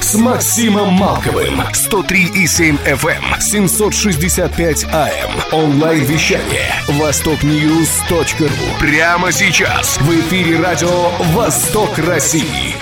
[0.00, 1.60] с Максимом Малковым.
[1.60, 5.52] 103,7 FM, 765 AM.
[5.52, 6.72] Онлайн-вещание.
[6.88, 8.46] Востокньюз.ру.
[8.80, 9.98] Прямо сейчас.
[10.00, 12.74] В эфире радио «Восток России».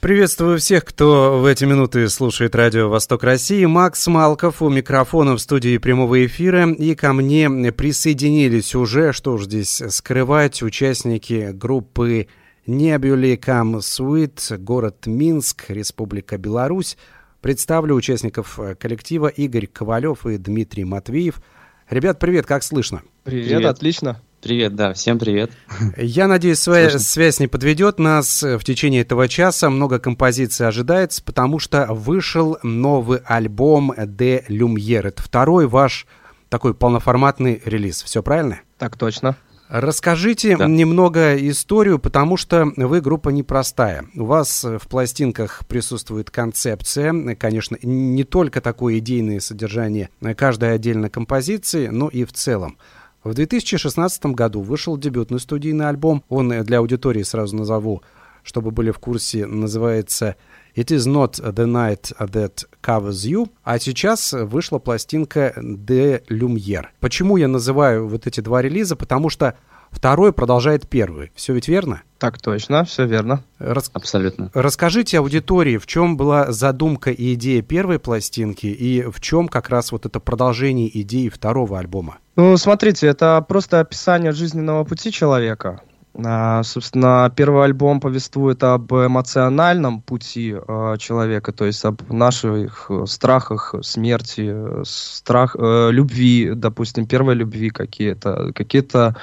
[0.00, 3.64] Приветствую всех, кто в эти минуты слушает радио «Восток России».
[3.66, 6.68] Макс Малков у микрофона в студии прямого эфира.
[6.72, 12.26] И ко мне присоединились уже, что ж здесь скрывать, участники группы
[12.66, 16.96] Небюли Кам Суит, город Минск, Республика Беларусь.
[17.40, 21.42] Представлю участников коллектива Игорь Ковалев и Дмитрий Матвеев.
[21.90, 23.02] Ребят, привет, как слышно?
[23.24, 23.64] Привет, привет.
[23.64, 24.20] отлично.
[24.40, 25.50] Привет, да, всем привет.
[25.96, 26.98] Я надеюсь, своя Слышно.
[27.00, 29.68] связь не подведет нас в течение этого часа.
[29.68, 35.08] Много композиций ожидается, потому что вышел новый альбом «Де Люмьер».
[35.08, 36.06] Это второй ваш
[36.48, 38.04] такой полноформатный релиз.
[38.04, 38.60] Все правильно?
[38.78, 39.36] Так точно.
[39.72, 40.66] Расскажите да.
[40.66, 44.04] немного историю, потому что вы группа непростая.
[44.14, 51.86] У вас в пластинках присутствует концепция, конечно, не только такое идейное содержание каждой отдельной композиции,
[51.86, 52.76] но и в целом.
[53.24, 56.22] В 2016 году вышел дебютный студийный альбом.
[56.28, 58.02] Он для аудитории сразу назову,
[58.42, 60.36] чтобы были в курсе, называется
[60.74, 63.50] It is not the night that covers you.
[63.62, 66.86] А сейчас вышла пластинка De Lumiere.
[67.00, 68.96] Почему я называю вот эти два релиза?
[68.96, 69.54] Потому что
[69.90, 71.30] второй продолжает первый.
[71.34, 72.02] Все ведь верно?
[72.18, 73.42] Так точно, все верно.
[73.58, 73.90] Рас...
[73.92, 74.50] Абсолютно.
[74.54, 79.92] Расскажите аудитории, в чем была задумка и идея первой пластинки, и в чем как раз
[79.92, 82.18] вот это продолжение идеи второго альбома?
[82.36, 85.82] Ну, смотрите, это просто описание жизненного пути человека.
[86.14, 93.74] А, собственно, первый альбом повествует об эмоциональном пути а, человека, то есть об наших страхах
[93.82, 99.16] смерти, страх, э, любви, допустим, первой любви какие-то, какие-то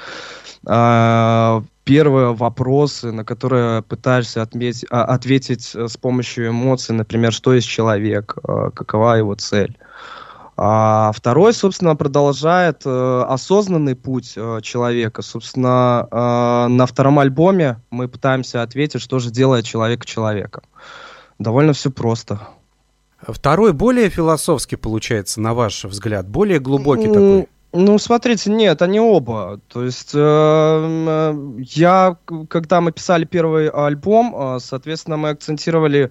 [0.66, 8.34] а, первые вопросы, на которые пытаешься отметь, ответить с помощью эмоций, например, что есть человек,
[8.74, 9.76] какова его цель.
[10.62, 15.22] А второй, собственно, продолжает э, осознанный путь э, человека.
[15.22, 20.62] Собственно, э, на втором альбоме мы пытаемся ответить, что же делает человек человеком.
[21.38, 22.40] Довольно все просто.
[23.26, 27.48] Второй более философский получается, на ваш взгляд, более глубокий ну, такой.
[27.72, 29.60] Ну, смотрите, нет, они оба.
[29.68, 32.16] То есть э, я,
[32.48, 36.10] когда мы писали первый альбом, э, соответственно, мы акцентировали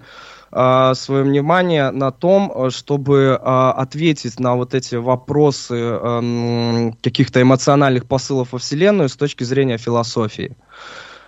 [0.52, 8.06] свое внимание на том, э, чтобы э, ответить на вот эти вопросы э, каких-то эмоциональных
[8.06, 10.56] посылов во Вселенную с точки зрения философии.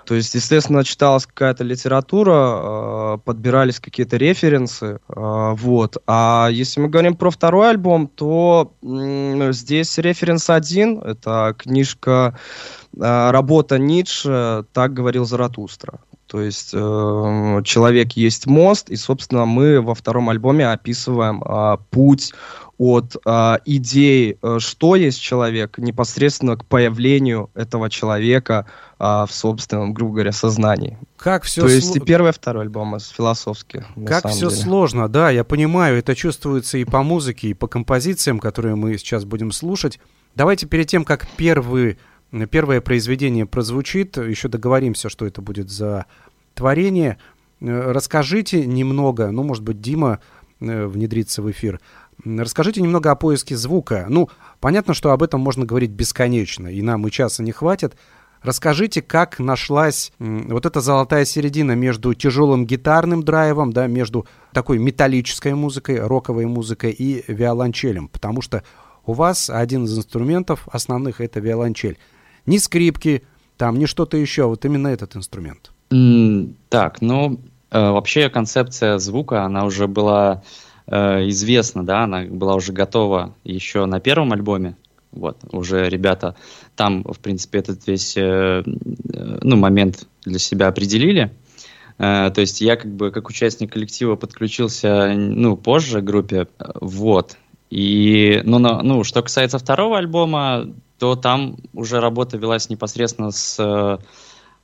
[0.05, 5.97] То есть, естественно, читалась какая-то литература, подбирались какие-то референсы, вот.
[6.09, 12.37] А если мы говорим про второй альбом, то здесь референс один, это книжка,
[12.99, 16.01] работа Ницше «Так говорил Заратустра».
[16.33, 22.33] То есть э, человек есть мост, и, собственно, мы во втором альбоме описываем э, путь
[22.79, 28.65] от э, идеи, э, что есть человек, непосредственно к появлению этого человека
[28.99, 30.97] э, в собственном, грубо говоря, сознании.
[31.19, 33.85] Как все То есть и первый, и второй альбом философски.
[34.07, 34.63] Как все деле.
[34.63, 39.27] сложно, да, я понимаю, это чувствуется и по музыке, и по композициям, которые мы сейчас
[39.27, 40.01] будем слушать.
[40.35, 41.99] Давайте перед тем, как первый
[42.51, 46.07] первое произведение прозвучит, еще договоримся, что это будет за
[46.55, 47.19] творение.
[47.61, 50.21] Э, расскажите немного, ну, может быть, Дима
[50.61, 51.81] э, внедрится в эфир.
[52.25, 54.07] Расскажите немного о поиске звука.
[54.09, 54.29] Ну,
[54.61, 57.97] понятно, что об этом можно говорить бесконечно, и нам и часа не хватит.
[58.43, 65.55] Расскажите, как нашлась вот эта золотая середина между тяжелым гитарным драйвом, да, между такой металлической
[65.55, 68.65] музыкой, роковой музыкой и виолончелем, потому что
[69.07, 71.99] у вас один из инструментов основных это виолончель.
[72.47, 73.23] Ни скрипки,
[73.57, 75.71] там, ни что-то еще, вот именно этот инструмент.
[75.91, 77.41] Mm, так, ну,
[77.71, 80.43] э, вообще концепция звука, она уже была
[80.87, 84.77] э, известна, да, она была уже готова еще на первом альбоме.
[85.13, 86.37] Вот, уже ребята
[86.75, 91.31] там, в принципе, этот весь, э, э ну, момент для себя определили.
[91.99, 96.49] Э, то есть я как бы как участник коллектива подключился, ну, позже к группе,
[96.81, 97.37] вот.
[97.71, 100.67] И, ну, ну, что касается второго альбома,
[101.03, 103.99] то там уже работа велась непосредственно с э,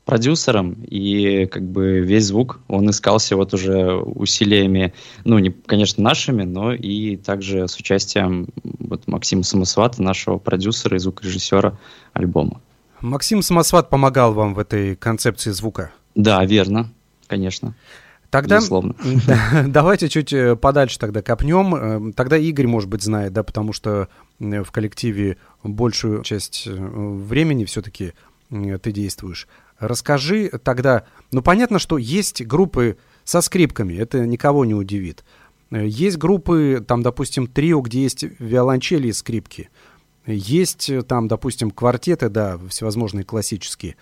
[0.04, 4.94] продюсером, и как бы весь звук, он искался вот уже усилиями,
[5.24, 11.00] ну, не, конечно, нашими, но и также с участием вот Максима Самосвата, нашего продюсера и
[11.00, 11.76] звукорежиссера
[12.12, 12.60] альбома.
[13.00, 15.90] Максим Самосват помогал вам в этой концепции звука?
[16.14, 16.88] Да, верно,
[17.26, 17.74] конечно.
[18.30, 18.94] Тогда Безусловно.
[19.66, 21.74] давайте чуть э, подальше тогда копнем.
[21.74, 24.08] Э, тогда Игорь, может быть, знает, да, потому что
[24.38, 28.12] в коллективе большую часть э, времени все-таки
[28.50, 29.46] ты действуешь.
[29.78, 35.22] Расскажи тогда, ну понятно, что есть группы со скрипками, это никого не удивит.
[35.70, 39.68] Есть группы, там, допустим, трио, где есть виолончели и скрипки.
[40.26, 43.96] Есть там, допустим, квартеты, да, всевозможные классические.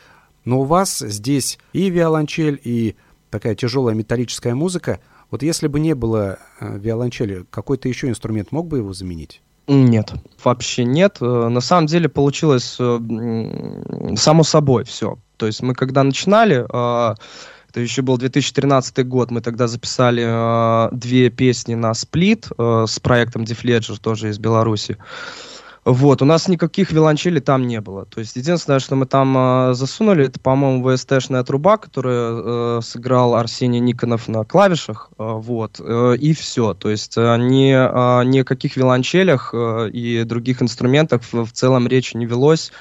[0.45, 2.95] Но у вас здесь и виолончель, и
[3.31, 5.01] такая тяжелая металлическая музыка.
[5.31, 9.43] Вот если бы не было э, виолончели, какой-то еще инструмент мог бы его заменить?
[9.69, 11.19] Нет, вообще нет.
[11.21, 15.19] Э, на самом деле получилось э, само собой все.
[15.37, 21.75] То есть мы когда начинали, это еще был 2013 год, мы тогда записали две песни
[21.75, 24.97] на сплит с проектом Defledger, тоже из Беларуси.
[25.87, 28.07] Вот, у нас никаких виолончелей там не было.
[28.07, 29.39] То есть единственное, что мы там
[29.71, 35.11] э, засунули, это, по-моему, VST-шная труба, которую э, сыграл Арсений Никонов на клавишах.
[35.17, 36.75] Э, вот, э, и все.
[36.75, 42.17] То есть э, ни, о каких виолончелях э, и других инструментах в, в целом речи
[42.17, 42.73] не велось.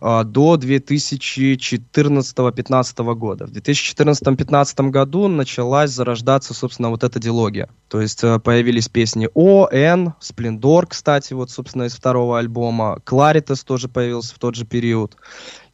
[0.00, 3.46] А, до 2014-2015 года.
[3.46, 7.68] В 2014-2015 году началась зарождаться, собственно, вот эта дилогия.
[7.88, 13.00] То есть э, появились песни О, Н, Сплендор, кстати, вот, собственно, из второго альбома.
[13.04, 15.16] Кларитес тоже появился в тот же период.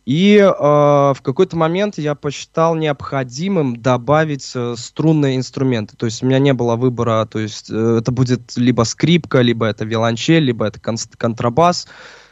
[0.07, 5.97] И э, в какой-то момент я посчитал необходимым добавить э, струнные инструменты.
[5.97, 9.65] То есть у меня не было выбора, то есть э, это будет либо скрипка, либо
[9.67, 11.87] это виолончель, либо это кон- контрабас.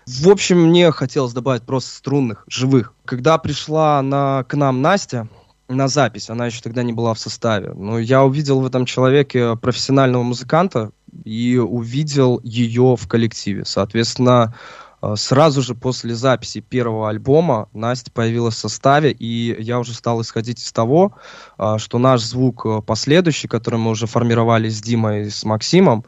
[0.06, 2.94] В общем, мне хотелось добавить просто струнных, живых.
[3.04, 5.28] Когда пришла на, к нам Настя,
[5.68, 7.72] на запись, она еще тогда не была в составе.
[7.74, 10.90] Но я увидел в этом человеке профессионального музыканта
[11.24, 13.64] и увидел ее в коллективе.
[13.64, 14.54] Соответственно,
[15.02, 20.20] э, сразу же после записи первого альбома Настя появилась в составе, и я уже стал
[20.20, 21.14] исходить из того,
[21.58, 26.04] э, что наш звук э, последующий, который мы уже формировали с Димой и с Максимом,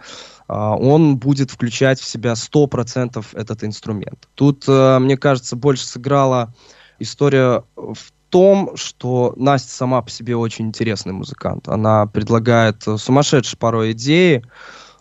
[0.46, 4.28] он будет включать в себя 100% этот инструмент.
[4.34, 6.52] Тут, э, мне кажется, больше сыграла
[6.98, 11.68] история в том, что Настя сама по себе очень интересный музыкант.
[11.68, 14.42] Она предлагает сумасшедшие порой идеи.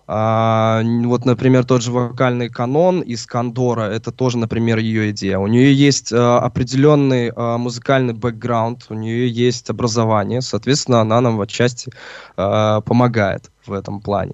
[0.06, 5.40] А, вот, например, тот же вокальный канон из Кондора, это тоже, например, ее идея.
[5.40, 11.38] У нее есть а, определенный а, музыкальный бэкграунд, у нее есть образование, соответственно, она нам
[11.38, 11.92] в отчасти
[12.36, 14.34] а, помогает в этом плане.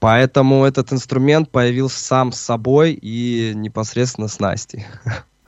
[0.00, 4.86] Поэтому этот инструмент появился сам с собой и непосредственно с Настей.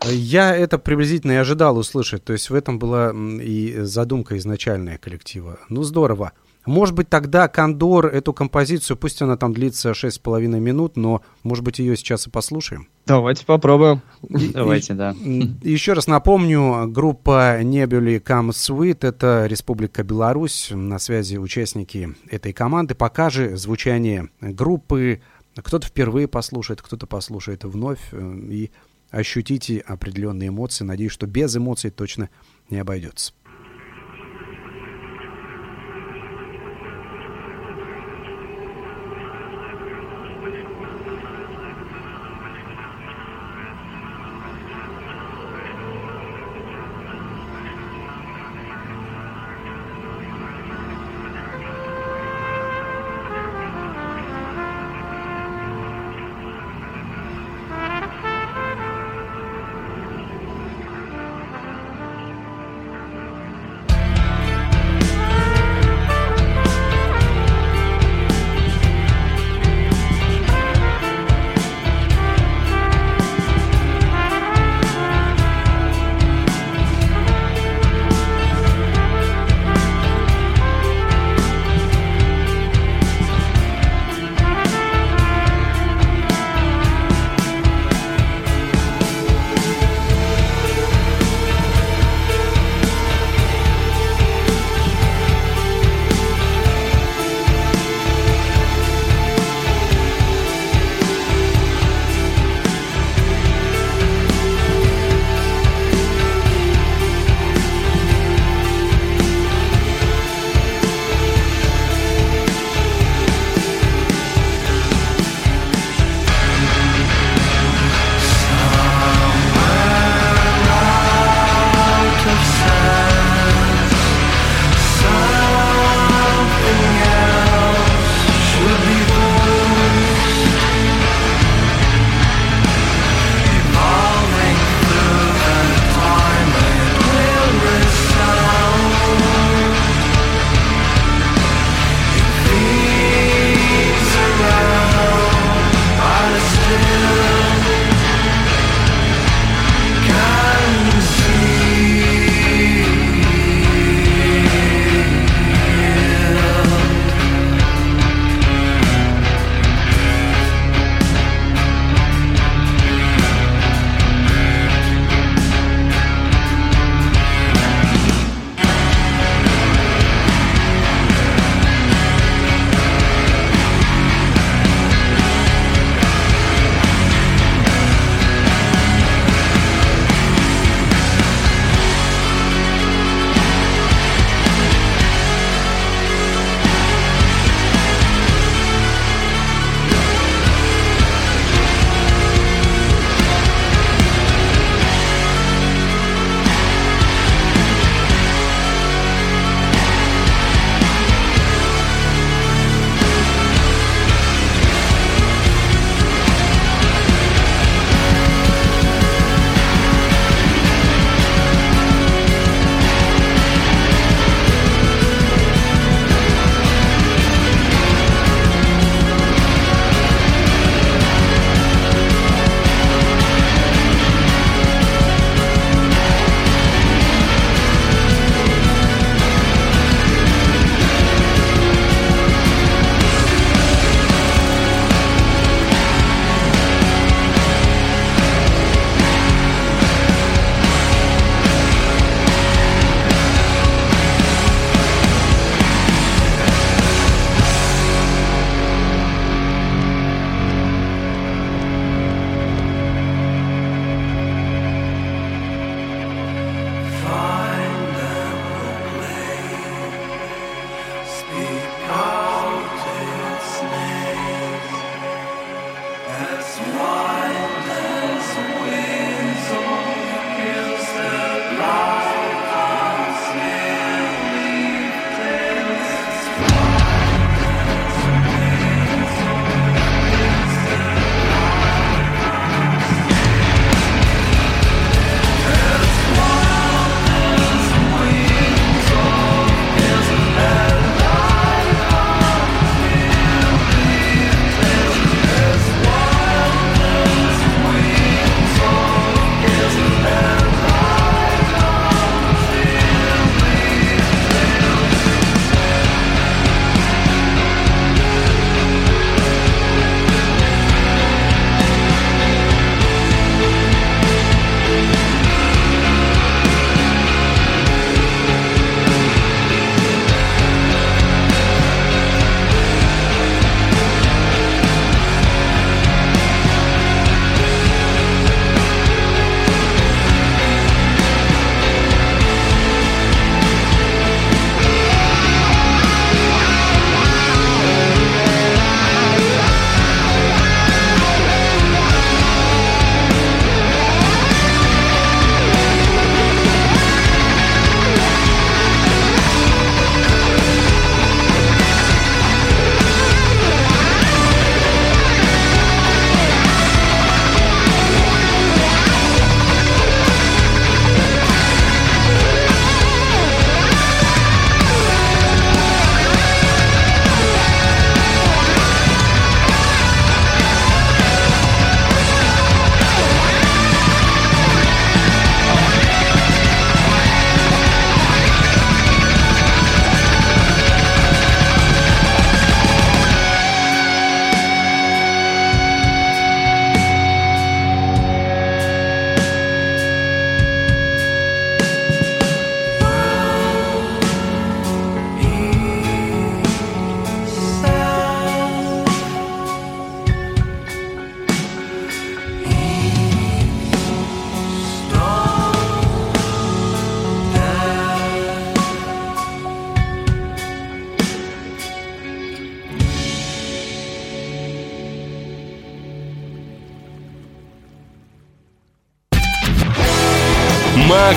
[0.07, 2.25] Я это приблизительно и ожидал услышать.
[2.25, 5.59] То есть в этом была и задумка изначальная коллектива.
[5.69, 6.33] Ну, здорово.
[6.67, 11.79] Может быть, тогда Кондор эту композицию, пусть она там длится 6,5 минут, но, может быть,
[11.79, 12.89] ее сейчас и послушаем?
[13.07, 14.03] Давайте попробуем.
[14.23, 15.15] Давайте, да.
[15.63, 20.69] Еще раз напомню, группа Nebuli Come Sweet— это Республика Беларусь.
[20.71, 22.95] На связи участники этой команды.
[22.95, 25.23] Покажи звучание группы.
[25.57, 28.01] Кто-то впервые послушает, кто-то послушает вновь.
[28.13, 28.71] Э, и
[29.11, 30.85] ощутите определенные эмоции.
[30.85, 32.31] Надеюсь, что без эмоций точно
[32.69, 33.33] не обойдется.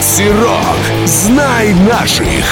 [0.03, 1.07] Макси Рок.
[1.07, 2.43] Знай наших.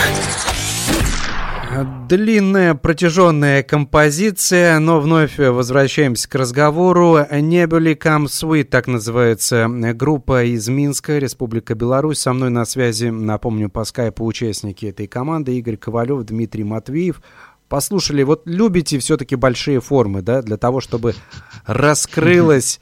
[2.07, 7.17] Длинная протяженная композиция, но вновь возвращаемся к разговору.
[7.29, 12.19] Небели Come Sweet, так называется группа из Минска, Республика Беларусь.
[12.19, 17.21] Со мной на связи, напомню, по скайпу участники этой команды Игорь Ковалев, Дмитрий Матвеев.
[17.67, 21.15] Послушали, вот любите все-таки большие формы, да, для того, чтобы
[21.65, 22.79] раскрылась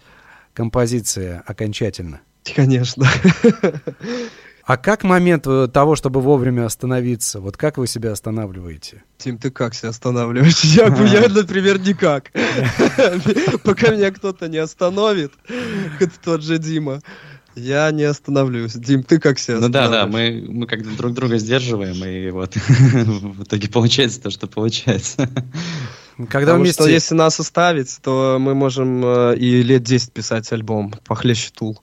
[0.54, 2.22] композиция окончательно?
[2.56, 3.08] Конечно.
[4.70, 7.40] А как момент э, того, чтобы вовремя остановиться?
[7.40, 9.04] Вот как вы себя останавливаете?
[9.18, 10.64] Тим, ты как себя останавливаешь?
[10.64, 12.32] Я, я например, никак.
[13.64, 15.32] Пока меня кто-то не остановит,
[16.00, 17.02] это тот же Дима,
[17.56, 18.74] я не остановлюсь.
[18.74, 22.56] Дим, ты как себя Ну да, да, мы, мы как-то друг друга сдерживаем, и вот
[22.56, 25.28] в итоге получается то, что получается.
[26.16, 26.84] Когда Потому вместе...
[26.84, 31.82] что если нас оставить, то мы можем э, и лет 10 писать альбом похлеще Тул.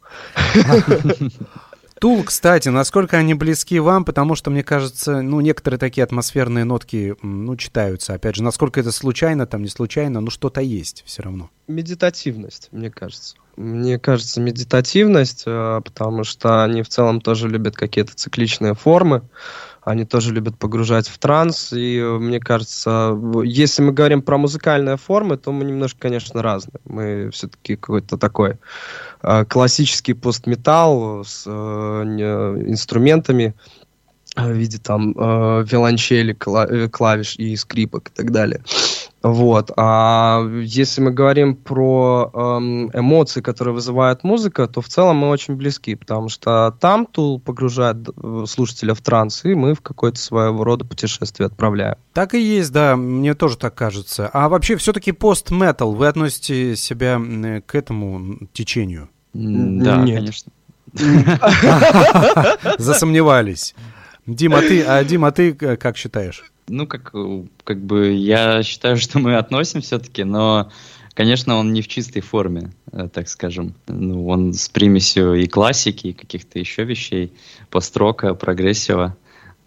[2.01, 7.17] Тул, кстати, насколько они близки вам, потому что, мне кажется, ну, некоторые такие атмосферные нотки,
[7.23, 8.13] ну, читаются.
[8.13, 11.49] Опять же, насколько это случайно, там, не случайно, ну, что-то есть все равно.
[11.69, 13.37] Медитативность, мне кажется.
[13.57, 19.23] Мне кажется, медитативность, э, потому что они в целом тоже любят какие-то цикличные формы
[19.87, 25.37] они тоже любят погружать в транс, и мне кажется, если мы говорим про музыкальные формы,
[25.37, 26.81] то мы немножко, конечно, разные.
[26.85, 28.57] Мы все-таки какой-то такой
[29.23, 33.55] э, классический постметалл с э, инструментами
[34.35, 38.63] в виде там э, виолончели, клавиш и скрипок и так далее.
[39.27, 39.73] Вот.
[39.77, 45.55] А если мы говорим про эм, эмоции, которые вызывает музыка, то в целом мы очень
[45.57, 50.63] близки, потому что там Тул погружает э, слушателя в транс, и мы в какое-то своего
[50.63, 51.97] рода путешествие отправляем.
[52.13, 54.31] Так и есть, да, мне тоже так кажется.
[54.33, 57.21] А вообще все-таки пост-метал, вы относите себя
[57.67, 59.09] к этому течению?
[59.33, 60.19] Да, Нет.
[60.19, 60.53] конечно.
[62.79, 63.75] Засомневались.
[64.25, 66.45] Дима, ты, а Дима, ты как считаешь?
[66.69, 67.15] Ну, как,
[67.65, 70.71] как бы я считаю, что мы относим все-таки, но,
[71.15, 73.75] конечно, он не в чистой форме, э, так скажем.
[73.87, 77.33] Ну, он с примесью и классики, и каких-то еще вещей,
[77.71, 79.17] построка, прогрессива.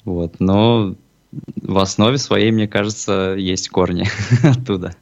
[0.06, 0.96] Вот, но
[1.32, 4.08] в основе своей, мне кажется, есть корни
[4.44, 4.96] оттуда.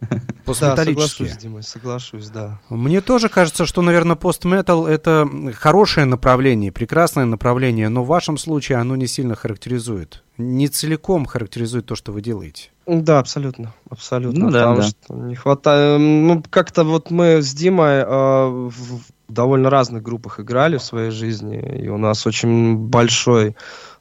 [0.46, 1.30] Постметаллические.
[1.30, 2.60] Да, соглашусь, Дима, соглашусь, да.
[2.70, 8.80] Мне тоже кажется, что, наверное, постметал— это хорошее направление, прекрасное направление, но в вашем случае
[8.80, 10.24] оно не сильно характеризует.
[10.38, 12.72] Не целиком характеризует то, что вы делаете.
[12.86, 14.46] Да, абсолютно, абсолютно.
[14.46, 14.88] Ну, да, потому да.
[14.88, 16.00] что не хватает...
[16.00, 21.60] Ну, как-то вот мы с Димой э, в довольно разных группах играли в своей жизни,
[21.84, 23.56] и у нас очень большой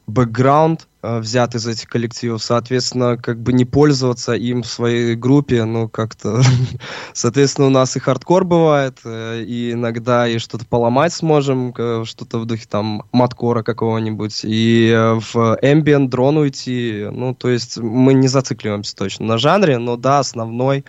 [0.07, 5.65] бэкграунд э, взят из этих коллективов, соответственно, как бы не пользоваться им в своей группе,
[5.65, 6.41] ну, как-то,
[7.13, 11.73] соответственно, у нас и хардкор бывает, э, и иногда и что-то поломать сможем,
[12.05, 17.77] что-то в духе там маткора какого-нибудь, и э, в ambient дрон уйти, ну, то есть
[17.77, 20.85] мы не зацикливаемся точно на жанре, но да, основной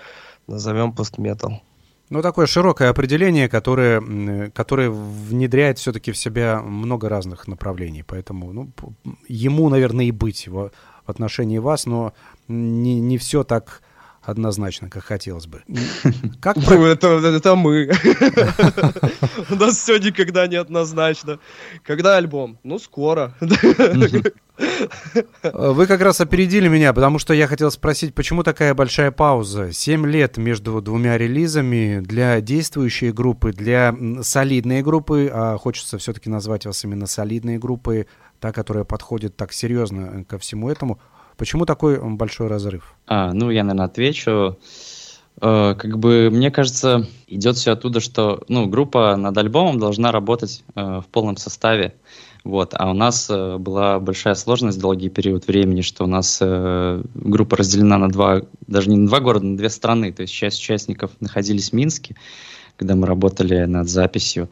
[0.46, 1.60] назовем постметал.
[2.10, 8.02] Ну, такое широкое определение, которое, которое внедряет все-таки в себя много разных направлений.
[8.02, 8.72] Поэтому ну,
[9.28, 12.14] ему, наверное, и быть в, в отношении вас, но
[12.48, 13.82] не, не все так
[14.28, 15.62] однозначно, как хотелось бы.
[16.40, 16.86] Как про...
[16.86, 17.86] это, это мы.
[19.50, 21.38] У нас все никогда не однозначно.
[21.82, 22.58] Когда альбом?
[22.62, 23.34] Ну, скоро.
[25.42, 29.72] Вы как раз опередили меня, потому что я хотел спросить, почему такая большая пауза?
[29.72, 36.66] Семь лет между двумя релизами для действующей группы, для солидной группы, а хочется все-таки назвать
[36.66, 38.06] вас именно солидной группой,
[38.40, 41.00] та, которая подходит так серьезно ко всему этому.
[41.38, 42.94] Почему такой большой разрыв?
[43.06, 44.58] А, ну, я, наверное, отвечу.
[45.40, 50.64] Э, как бы, мне кажется, идет все оттуда, что ну, группа над альбомом должна работать
[50.74, 51.94] э, в полном составе.
[52.42, 52.74] Вот.
[52.74, 57.56] А у нас э, была большая сложность долгий период времени, что у нас э, группа
[57.56, 60.12] разделена на два, даже не на два города, на две страны.
[60.12, 62.16] То есть часть участников находились в Минске,
[62.76, 64.48] когда мы работали над записью,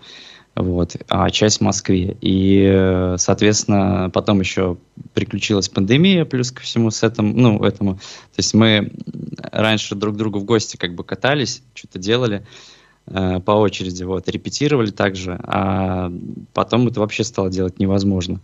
[0.57, 2.17] вот, а часть в Москве.
[2.21, 4.79] И, э, соответственно, потом еще
[5.15, 7.95] приключилась пандемия, плюс ко всему с этим, ну, этому.
[7.95, 8.93] То есть мы
[9.53, 12.45] раньше друг другу в гости как бы катались, что-то делали,
[13.09, 16.13] Э, по очереди, вот, репетировали также, а
[16.53, 18.41] потом это вообще стало делать невозможно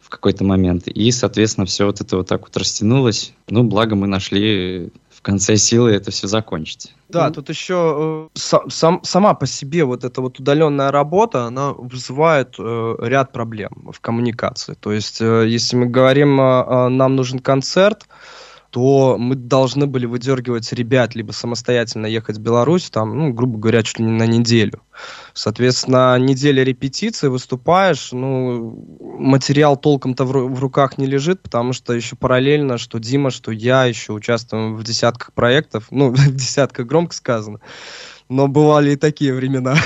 [0.00, 0.86] в какой-то момент.
[0.88, 3.32] И, соответственно, все вот это вот так вот растянулось.
[3.48, 4.90] Ну, благо мы нашли
[5.22, 6.92] в конце силы это все закончить.
[7.08, 12.56] Да, тут еще э, сам, сама по себе вот эта вот удаленная работа, она вызывает
[12.58, 14.74] э, ряд проблем в коммуникации.
[14.74, 18.08] То есть, э, если мы говорим, э, нам нужен концерт,
[18.72, 23.82] то мы должны были выдергивать ребят, либо самостоятельно ехать в Беларусь, там, ну, грубо говоря,
[23.82, 24.80] чуть ли не на неделю.
[25.34, 32.16] Соответственно, неделя репетиции, выступаешь, ну, материал толком-то в, в руках не лежит, потому что еще
[32.16, 37.60] параллельно, что Дима, что я еще участвуем в десятках проектов, ну, в десятках громко сказано,
[38.32, 39.76] но бывали и такие времена.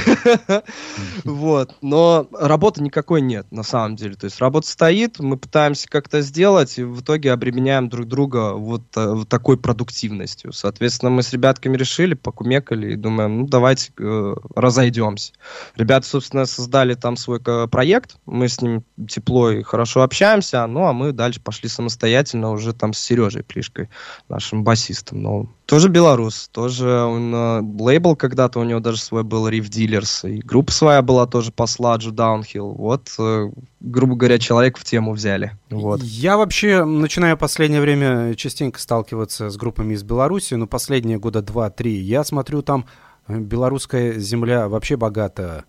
[1.24, 1.74] Вот.
[1.82, 4.14] Но работы никакой нет, на самом деле.
[4.14, 8.82] То есть работа стоит, мы пытаемся как-то сделать, и в итоге обременяем друг друга вот,
[8.96, 10.52] э, вот такой продуктивностью.
[10.52, 15.32] Соответственно, мы с ребятками решили, покумекали и думаем, ну, давайте э, разойдемся.
[15.74, 20.92] Ребята, собственно, создали там свой проект, мы с ним тепло и хорошо общаемся, ну, а
[20.92, 23.88] мы дальше пошли самостоятельно уже там с Сережей Плишкой,
[24.28, 25.55] нашим басистом новым.
[25.66, 30.38] Тоже белорус, тоже он э, лейбл когда-то у него даже свой был Riff Dealers, и
[30.38, 32.72] группа своя была тоже по сладжу Downhill.
[32.72, 33.50] Вот, э,
[33.80, 35.58] грубо говоря, человек в тему взяли.
[35.68, 36.00] Вот.
[36.04, 41.96] Я вообще начинаю последнее время частенько сталкиваться с группами из Беларуси, но последние года два-три
[41.96, 42.86] я смотрю там
[43.26, 45.64] э, белорусская земля вообще богата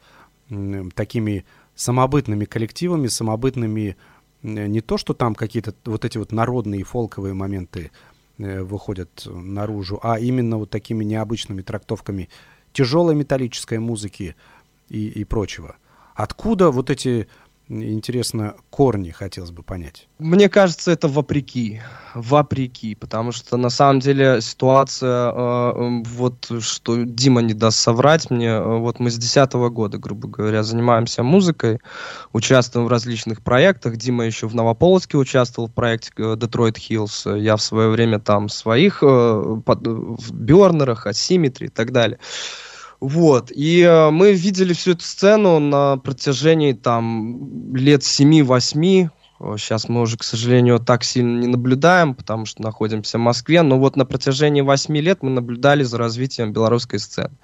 [0.93, 1.43] такими
[1.75, 3.97] самобытными коллективами, самобытными
[4.43, 7.91] не то, что там какие-то вот эти вот народные фолковые моменты
[8.37, 12.29] выходят наружу, а именно вот такими необычными трактовками
[12.73, 14.35] тяжелой металлической музыки
[14.89, 15.77] и, и прочего.
[16.15, 17.27] Откуда вот эти
[17.69, 20.07] интересно, корни хотелось бы понять.
[20.19, 21.81] Мне кажется, это вопреки.
[22.15, 22.95] Вопреки.
[22.95, 28.77] Потому что на самом деле ситуация, э, вот что Дима не даст соврать мне, э,
[28.77, 31.79] вот мы с 2010 года, грубо говоря, занимаемся музыкой,
[32.33, 33.97] участвуем в различных проектах.
[33.97, 37.39] Дима еще в Новополоцке участвовал в проекте э, Detroit Hills.
[37.39, 42.19] Я в свое время там своих э, под, в Бернерах, Asymmetry и так далее.
[42.99, 43.51] Вот.
[43.53, 49.09] И э, мы видели всю эту сцену на протяжении там лет 7-8.
[49.57, 53.61] Сейчас мы уже, к сожалению, так сильно не наблюдаем, потому что находимся в Москве.
[53.61, 57.37] Но вот на протяжении 8 лет мы наблюдали за развитием белорусской сцены.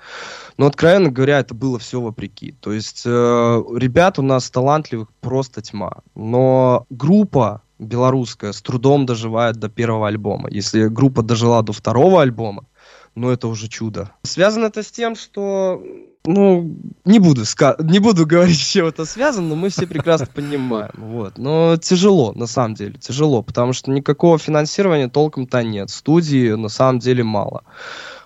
[0.58, 2.54] Но, откровенно говоря, это было все вопреки.
[2.60, 6.00] То есть э, ребят у нас талантливых просто тьма.
[6.16, 10.50] Но группа белорусская с трудом доживает до первого альбома.
[10.50, 12.66] Если группа дожила до второго альбома,
[13.15, 14.12] ну это уже чудо.
[14.23, 15.84] Связано это с тем, что
[16.26, 20.28] ну, не буду, ска- не буду говорить, с чем это связано, но мы все прекрасно
[20.28, 20.91] понимаем.
[20.95, 21.38] Вот.
[21.38, 25.89] Но тяжело, на самом деле, тяжело, потому что никакого финансирования толком-то нет.
[25.89, 27.63] Студии на самом деле мало.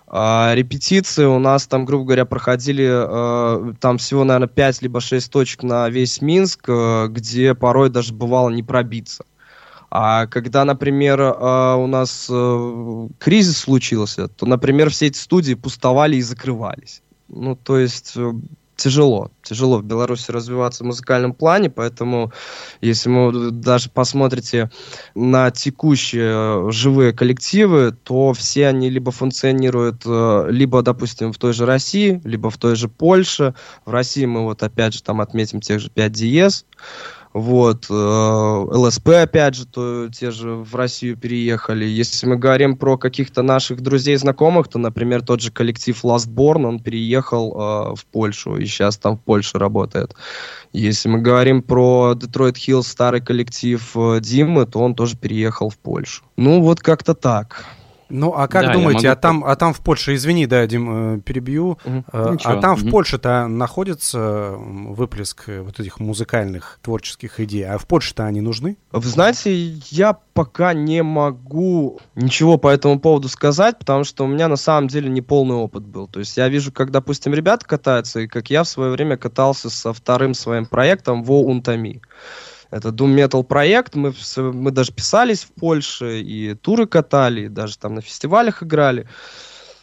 [0.06, 5.30] А, репетиции у нас там, грубо говоря, проходили а, там всего, наверное, 5 либо 6
[5.30, 9.24] точек на весь Минск, а, где порой даже бывало не пробиться.
[9.90, 16.16] А когда, например, а, у нас э, кризис случился, то, например, все эти студии пустовали
[16.16, 17.02] и закрывались.
[17.28, 18.32] Ну, то есть э,
[18.78, 22.32] тяжело, тяжело в Беларуси развиваться в музыкальном плане, поэтому
[22.80, 24.70] если вы даже посмотрите
[25.14, 31.66] на текущие живые коллективы, то все они либо функционируют, э, либо, допустим, в той же
[31.66, 33.54] России, либо в той же Польше.
[33.84, 36.64] В России мы вот опять же там отметим тех же 5 диез,
[37.38, 41.84] вот, э, ЛСП, опять же, то те же в Россию переехали.
[41.84, 46.66] Если мы говорим про каких-то наших друзей, знакомых, то, например, тот же коллектив Last Born,
[46.66, 50.14] он переехал э, в Польшу и сейчас там в Польше работает.
[50.72, 55.78] Если мы говорим про Detroit Hills, старый коллектив э, Димы, то он тоже переехал в
[55.78, 56.24] Польшу.
[56.36, 57.64] Ну, вот как-то так.
[58.10, 59.12] Ну, а как да, думаете, могу...
[59.12, 62.04] а, там, а там в Польше, извини, да, Дим, э, перебью, угу.
[62.12, 62.80] а там угу.
[62.80, 68.78] в Польше-то находится выплеск э, вот этих музыкальных творческих идей, а в Польше-то они нужны?
[68.92, 69.54] Вы знаете,
[69.90, 74.88] я пока не могу ничего по этому поводу сказать, потому что у меня на самом
[74.88, 76.06] деле не полный опыт был.
[76.08, 79.68] То есть я вижу, как, допустим, ребята катаются, и как я в свое время катался
[79.68, 82.00] со вторым своим проектом «Во Унтами».
[82.70, 87.78] Это Doom Metal проект, мы, мы даже писались в Польше, и туры катали, и даже
[87.78, 89.06] там на фестивалях играли.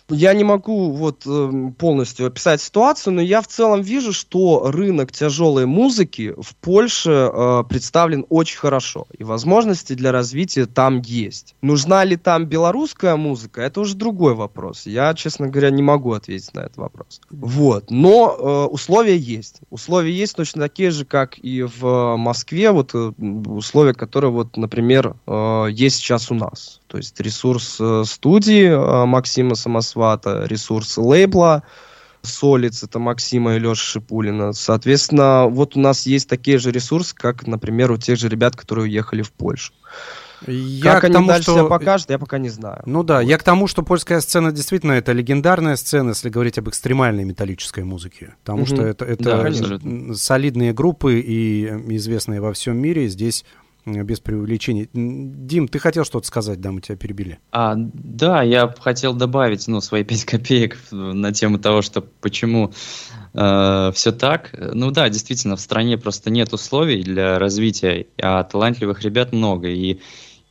[0.10, 5.12] Я не могу вот эм, полностью описать ситуацию, но я в целом вижу, что рынок
[5.12, 11.56] тяжелой музыки в Польше э, представлен очень хорошо, и возможности для развития там есть.
[11.64, 14.86] Нужна ли там белорусская музыка, это уже другой вопрос.
[14.86, 17.20] Я, честно говоря, не могу ответить на этот вопрос.
[17.32, 19.62] Вот, но э, условия есть.
[19.72, 23.12] Условия есть точно такие же, как и в Москве, вот э,
[23.48, 26.82] условия, которые вот, например, э, есть сейчас у нас.
[26.88, 31.64] То есть ресурс э, студии э, Максима Самосвата, ресурс лейбла
[32.22, 34.54] Солиц, это Максима и Леша Шипулина.
[34.54, 38.86] Соответственно, вот у нас есть такие же ресурсы, как, например, у тех же ребят, которые
[38.86, 39.74] уехали в Польшу.
[40.48, 41.54] Я как они тому, дальше что...
[41.54, 42.82] себя покажут, я пока не знаю.
[42.86, 43.22] Ну да, вот.
[43.22, 47.84] я к тому, что польская сцена действительно это легендарная сцена, если говорить об экстремальной металлической
[47.84, 48.36] музыке.
[48.44, 48.68] Потому угу.
[48.68, 53.08] что это, это да, солидные группы и известные во всем мире.
[53.08, 53.46] Здесь
[53.86, 54.90] без преувеличений.
[54.94, 57.40] Дим, ты хотел что-то сказать, да, мы тебя перебили.
[57.52, 62.74] А, да, я хотел добавить, ну, свои пять копеек на тему того, что почему
[63.34, 64.56] э, все так.
[64.58, 70.00] Ну да, действительно, в стране просто нет условий для развития, а талантливых ребят много, и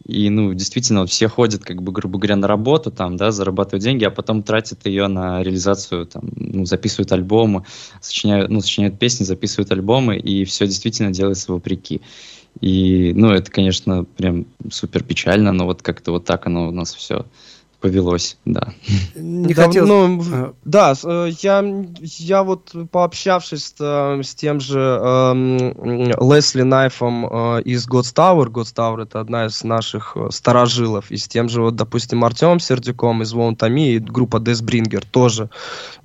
[0.05, 4.05] и, ну, действительно, все ходят, как бы, грубо говоря, на работу, там, да, зарабатывают деньги,
[4.05, 7.65] а потом тратят ее на реализацию, там, ну, записывают альбомы,
[8.03, 12.03] сочиняют, ну, сочиняют песни, записывают альбомы, и все действительно делается вопреки.
[12.61, 16.95] И, ну, это, конечно, прям супер печально, но вот как-то вот так оно у нас
[16.95, 17.27] все
[17.85, 18.73] повелось, да.
[19.15, 19.87] Не да, хотел...
[19.87, 20.55] ну, а.
[20.65, 21.63] да, э, я,
[22.01, 25.35] я вот пообщавшись с, с тем же э,
[26.19, 31.19] Лесли Найфом э, из God's Tower, God's Tower это одна из наших э, старожилов, и
[31.19, 35.51] с тем же, вот, допустим, Артемом Сердюком из Вон Томи и группа Deathbringer тоже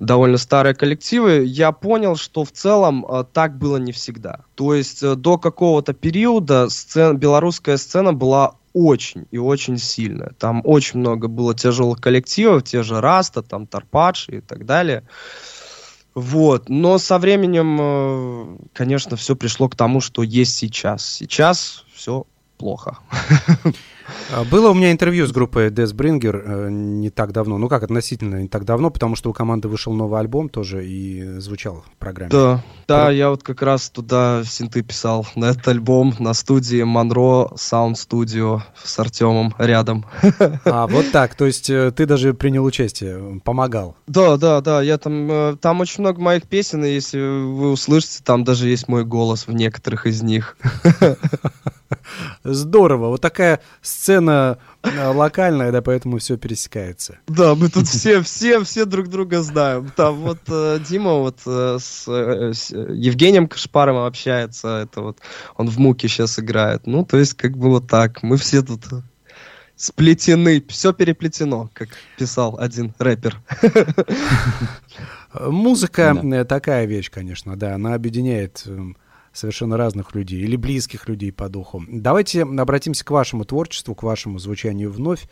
[0.00, 4.40] довольно старые коллективы, я понял, что в целом э, так было не всегда.
[4.54, 10.32] То есть э, до какого-то периода сцена, белорусская сцена была очень и очень сильная.
[10.38, 15.04] Там очень много было тяжелых коллективов, те же Раста, там Тарпадж и так далее.
[16.14, 16.68] Вот.
[16.68, 21.06] Но со временем, э, конечно, все пришло к тому, что есть сейчас.
[21.06, 22.26] Сейчас все
[22.60, 22.98] плохо.
[24.32, 27.58] А, было у меня интервью с группой Deathbringer э, не так давно.
[27.58, 31.38] Ну как относительно не так давно, потому что у команды вышел новый альбом тоже и
[31.38, 32.30] звучал в программе.
[32.30, 33.12] Да, да, Про...
[33.12, 38.60] я вот как раз туда синты писал на этот альбом на студии Монро Sound Studio
[38.82, 40.04] с Артемом рядом.
[40.64, 43.96] А, вот так, то есть э, ты даже принял участие, помогал.
[44.06, 48.22] Да, да, да, я там, э, там очень много моих песен, и если вы услышите,
[48.24, 50.56] там даже есть мой голос в некоторых из них.
[52.44, 53.08] Здорово.
[53.08, 57.18] Вот такая сцена э, локальная, да, поэтому все пересекается.
[57.26, 59.90] Да, мы тут все, все, все друг друга знаем.
[59.96, 65.18] Там вот э, Дима вот э, с, э, с Евгением Кашпаром общается, это вот
[65.56, 66.86] он в Муке сейчас играет.
[66.86, 68.22] Ну, то есть как бы вот так.
[68.22, 68.84] Мы все тут
[69.76, 73.40] сплетены, все переплетено, как писал один рэпер.
[75.40, 76.44] Музыка да.
[76.44, 78.96] такая вещь, конечно, да, она объединяет эм,
[79.40, 81.82] совершенно разных людей или близких людей по духу.
[81.88, 85.28] Давайте обратимся к вашему творчеству, к вашему звучанию вновь.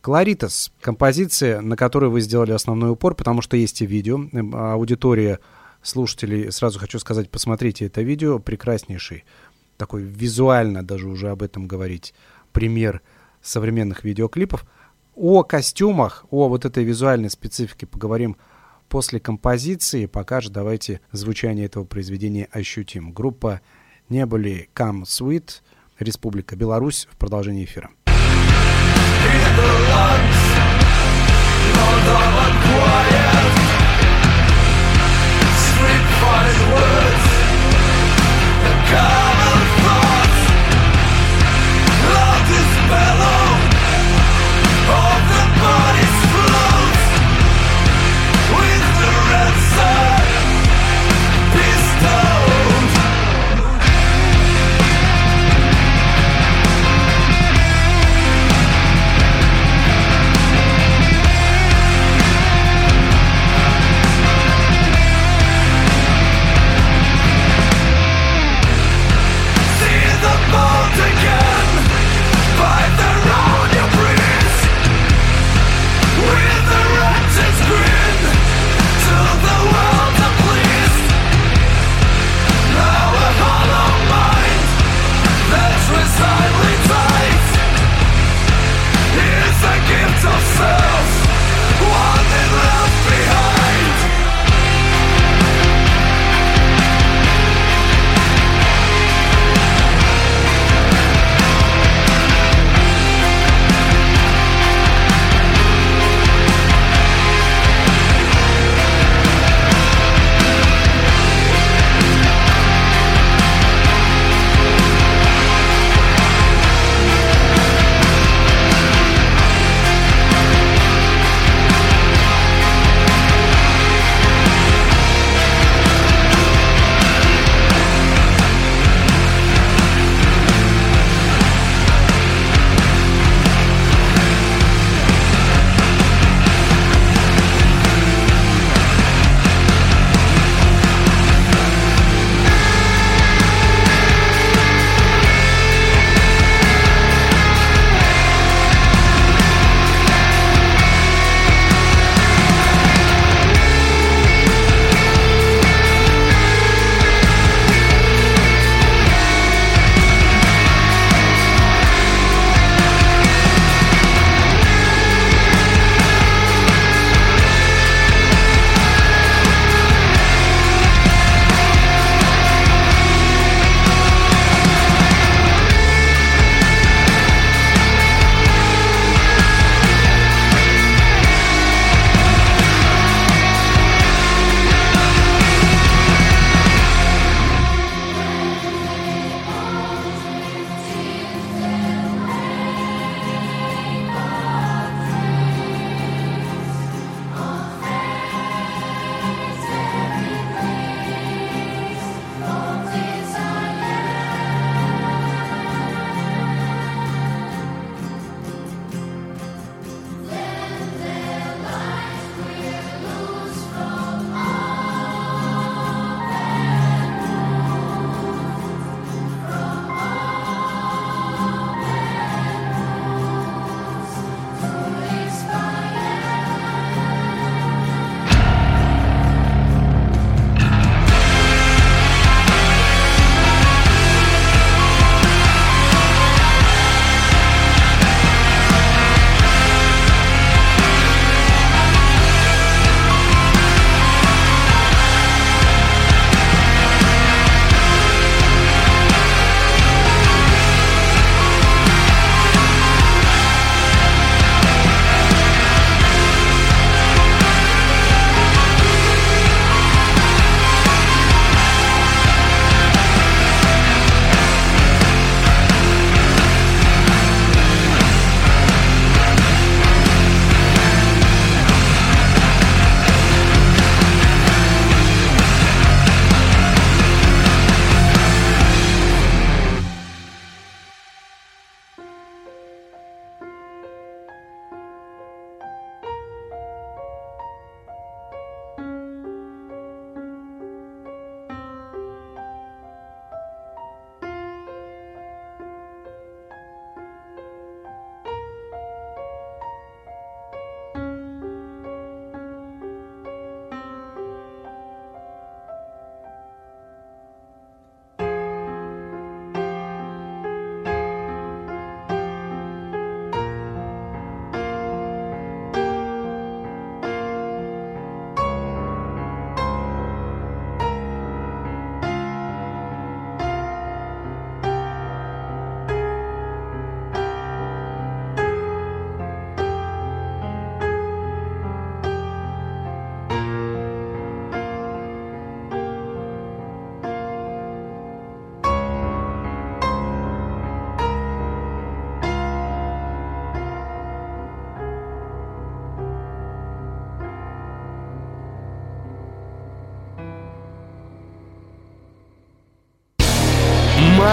[0.00, 4.18] Кларитас, композиция, на которую вы сделали основной упор, потому что есть и видео.
[4.32, 5.40] Эм, аудитория
[5.82, 9.24] слушателей, сразу хочу сказать, посмотрите это видео, прекраснейший,
[9.76, 12.14] такой визуально даже уже об этом говорить,
[12.52, 13.02] пример
[13.42, 14.64] современных видеоклипов.
[15.14, 18.36] О костюмах, о вот этой визуальной специфике поговорим
[18.90, 23.12] После композиции пока же давайте звучание этого произведения ощутим.
[23.12, 23.60] Группа
[24.08, 25.62] «Не были Come Sweet»,
[26.00, 27.90] Республика Беларусь в продолжении эфира.
[35.54, 37.09] Sweet, quiet words.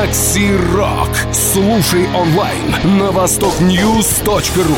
[0.07, 1.09] Такси Рок.
[1.33, 4.75] Слушай онлайн на востокньюз.ру.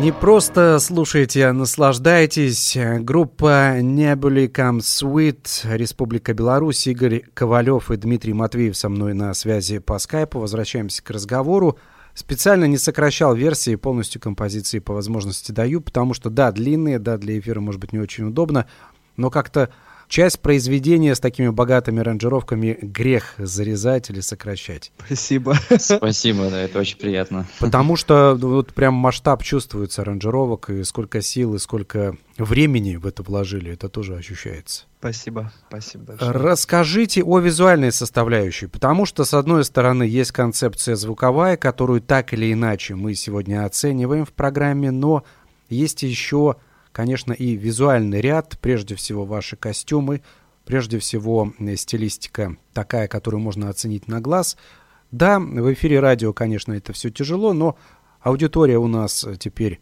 [0.00, 2.78] Не просто слушайте, а наслаждайтесь.
[3.00, 9.80] Группа Nebuli Come Sweet, Республика Беларусь, Игорь Ковалев и Дмитрий Матвеев со мной на связи
[9.80, 10.38] по скайпу.
[10.38, 11.76] Возвращаемся к разговору.
[12.14, 17.36] Специально не сокращал версии, полностью композиции по возможности даю, потому что, да, длинные, да, для
[17.36, 18.66] эфира может быть не очень удобно,
[19.16, 19.70] но как-то
[20.08, 24.92] часть произведения с такими богатыми аранжировками грех зарезать или сокращать.
[25.06, 25.54] Спасибо.
[25.78, 27.46] Спасибо, да, это очень приятно.
[27.60, 33.06] Потому что ну, вот прям масштаб чувствуется аранжировок, и сколько сил, и сколько времени в
[33.06, 34.84] это вложили, это тоже ощущается.
[34.98, 36.30] Спасибо, спасибо большое.
[36.32, 42.52] Расскажите о визуальной составляющей, потому что, с одной стороны, есть концепция звуковая, которую так или
[42.52, 45.24] иначе мы сегодня оцениваем в программе, но
[45.68, 46.56] есть еще
[46.92, 50.22] конечно, и визуальный ряд, прежде всего ваши костюмы,
[50.64, 54.56] прежде всего э, стилистика такая, которую можно оценить на глаз.
[55.10, 57.76] Да, в эфире радио, конечно, это все тяжело, но
[58.20, 59.80] аудитория у нас теперь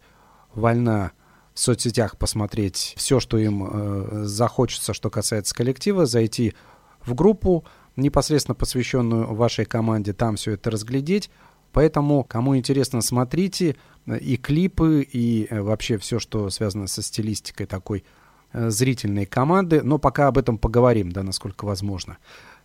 [0.53, 1.11] вольна
[1.53, 6.53] в соцсетях посмотреть все, что им э, захочется, что касается коллектива, зайти
[7.01, 7.65] в группу,
[7.95, 11.29] непосредственно посвященную вашей команде, там все это разглядеть.
[11.77, 13.75] Поэтому, кому интересно, смотрите
[14.07, 18.03] и клипы, и э, вообще все, что связано со стилистикой такой
[18.51, 19.83] э, зрительной команды.
[19.83, 22.17] Но пока об этом поговорим, да, насколько возможно.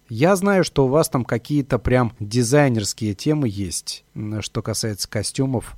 [0.09, 4.07] Я знаю, что у вас там какие-то прям дизайнерские темы есть,
[4.41, 5.77] что касается костюмов.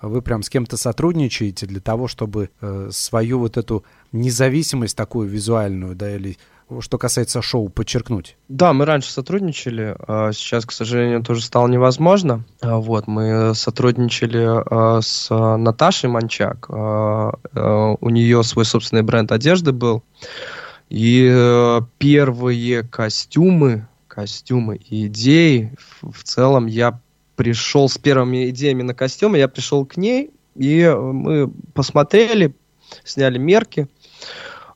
[0.00, 5.94] Вы прям с кем-то сотрудничаете для того, чтобы э, свою вот эту независимость такую визуальную,
[5.94, 6.36] да, или
[6.80, 8.36] что касается шоу, подчеркнуть?
[8.48, 12.44] Да, мы раньше сотрудничали, а сейчас, к сожалению, тоже стало невозможно.
[12.60, 20.02] А вот, мы сотрудничали а, с Наташей Манчак, у нее свой собственный бренд одежды был,
[20.92, 27.00] и э, первые костюмы, костюмы и идеи, в целом я
[27.34, 32.54] пришел с первыми идеями на костюмы, я пришел к ней, и мы посмотрели,
[33.04, 33.88] сняли мерки,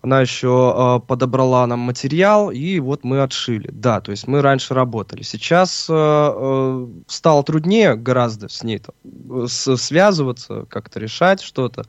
[0.07, 3.68] она еще э, подобрала нам материал, и вот мы отшили.
[3.72, 5.22] Да, то есть мы раньше работали.
[5.22, 11.86] Сейчас э, э, стало труднее гораздо с ней там, с, связываться, как-то решать что-то.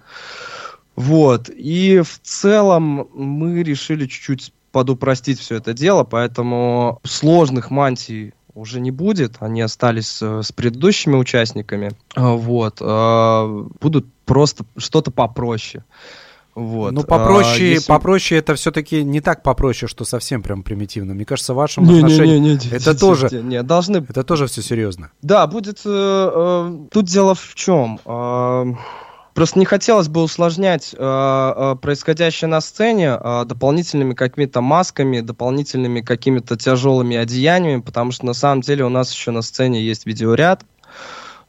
[0.96, 1.50] Вот.
[1.50, 8.90] И в целом мы решили чуть-чуть подупростить все это дело, поэтому сложных мантий уже не
[8.90, 15.84] будет, они остались э, с предыдущими участниками, вот, э, будут просто что-то попроще.
[16.58, 16.92] Вот.
[16.92, 17.88] Ну, попроще, а, если...
[17.88, 21.14] попроще это все-таки не так попроще, что совсем прям примитивно.
[21.14, 23.98] Мне кажется, в вашем не, отношении не, не, не, это не, тоже, не, не, должны...
[23.98, 25.12] это тоже все серьезно.
[25.22, 25.82] Да, будет.
[25.86, 25.90] Э,
[26.66, 28.00] э, тут дело в чем.
[28.08, 28.74] Э,
[29.36, 36.02] просто не хотелось бы усложнять э, э, происходящее на сцене э, дополнительными какими-то масками, дополнительными
[36.02, 40.64] какими-то тяжелыми одеяниями, потому что на самом деле у нас еще на сцене есть видеоряд.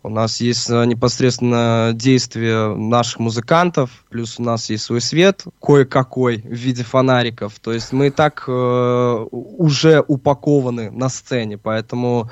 [0.08, 6.38] У нас есть э, непосредственно действие наших музыкантов, плюс у нас есть свой свет, кое-какой
[6.38, 7.58] в виде фонариков.
[7.60, 12.30] То есть мы так э, уже упакованы на сцене, поэтому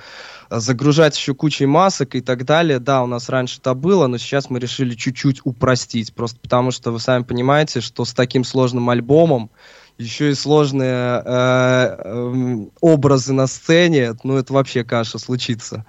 [0.49, 4.49] загружать еще кучей масок и так далее, да, у нас раньше это было, но сейчас
[4.49, 9.51] мы решили чуть-чуть упростить, просто потому что вы сами понимаете, что с таким сложным альбомом
[9.99, 15.85] еще и сложные э, э, образы на сцене, ну это вообще каша случится.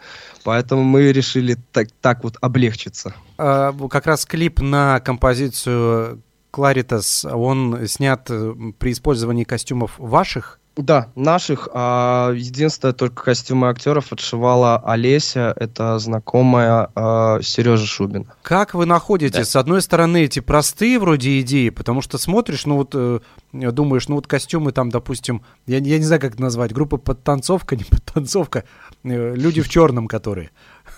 [0.48, 3.14] Поэтому мы решили так, так вот облегчиться.
[3.38, 6.22] А, как раз клип на композицию
[6.54, 10.62] Claritas, он снят э, при использовании костюмов ваших?
[10.78, 11.68] Да, наших.
[11.74, 18.26] А, единственное, только костюмы актеров отшивала Олеся, это знакомая а, Сережа Шубина.
[18.44, 19.46] Как вы находите, да.
[19.46, 23.20] с одной стороны, эти простые вроде идеи, потому что смотришь, ну вот э,
[23.52, 27.76] думаешь, ну вот костюмы там, допустим, я, я не знаю, как это назвать, группа подтанцовка,
[27.78, 28.64] не подтанцовка,
[29.04, 30.52] люди в черном, которые.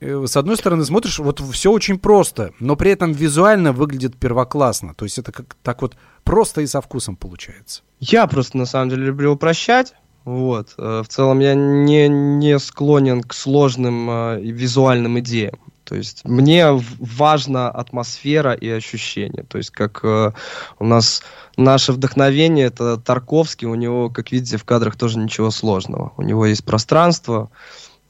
[0.00, 4.94] Э, с одной стороны, смотришь, вот все очень просто, но при этом визуально выглядит первоклассно.
[4.94, 7.82] То есть это как так вот просто и со вкусом получается.
[7.98, 9.94] Я просто на самом деле люблю упрощать.
[10.24, 10.74] Вот.
[10.78, 15.58] Э, в целом я не, не склонен к сложным э, визуальным идеям.
[15.88, 16.66] То есть мне
[16.98, 19.44] важна атмосфера и ощущение.
[19.44, 20.32] То есть как э,
[20.78, 21.22] у нас
[21.56, 26.12] наше вдохновение, это Тарковский, у него, как видите, в кадрах тоже ничего сложного.
[26.18, 27.50] У него есть пространство,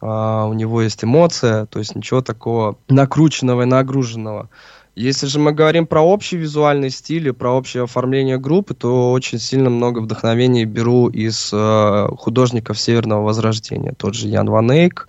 [0.00, 4.48] а, у него есть эмоция, то есть ничего такого накрученного и нагруженного.
[4.96, 9.38] Если же мы говорим про общий визуальный стиль и про общее оформление группы, то очень
[9.38, 13.94] сильно много вдохновений беру из э, художников Северного Возрождения.
[13.96, 15.08] Тот же Ян Ван Эйк,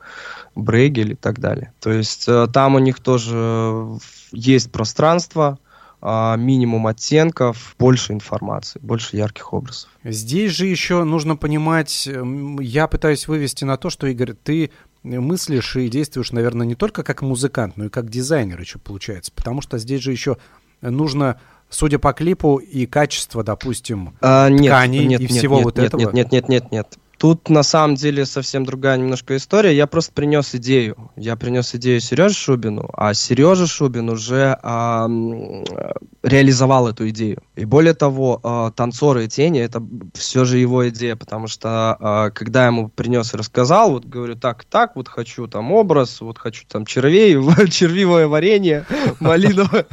[0.64, 1.74] Брейгель и так далее.
[1.80, 3.98] То есть э, там у них тоже
[4.32, 5.60] есть пространство,
[6.02, 9.90] а, минимум оттенков, больше информации, больше ярких образов.
[10.04, 12.08] Здесь же еще нужно понимать,
[12.60, 14.72] я пытаюсь вывести на то, что, Игорь, ты
[15.04, 19.62] мыслишь и действуешь, наверное, не только как музыкант, но и как дизайнер еще получается, потому
[19.62, 20.38] что здесь же еще
[20.82, 21.40] нужно
[21.70, 25.78] судя по клипу и качество, допустим, а, нет, тканей нет, и нет, всего нет, вот
[25.78, 26.02] нет, этого?
[26.02, 26.98] Нет, нет, нет, нет, нет.
[27.20, 29.76] Тут на самом деле совсем другая немножко история.
[29.76, 31.12] Я просто принес идею.
[31.18, 35.06] Я принес идею Сереже Шубину, а Сережа Шубин уже а,
[36.24, 37.44] реализовал эту идею.
[37.58, 42.30] И более того, а, танцоры и тени это все же его идея, потому что а,
[42.30, 46.38] когда я ему принес и рассказал, вот говорю, так, так, вот хочу там образ, вот
[46.38, 47.34] хочу там червей,
[47.70, 48.86] червивое варенье
[49.20, 49.88] малиновое.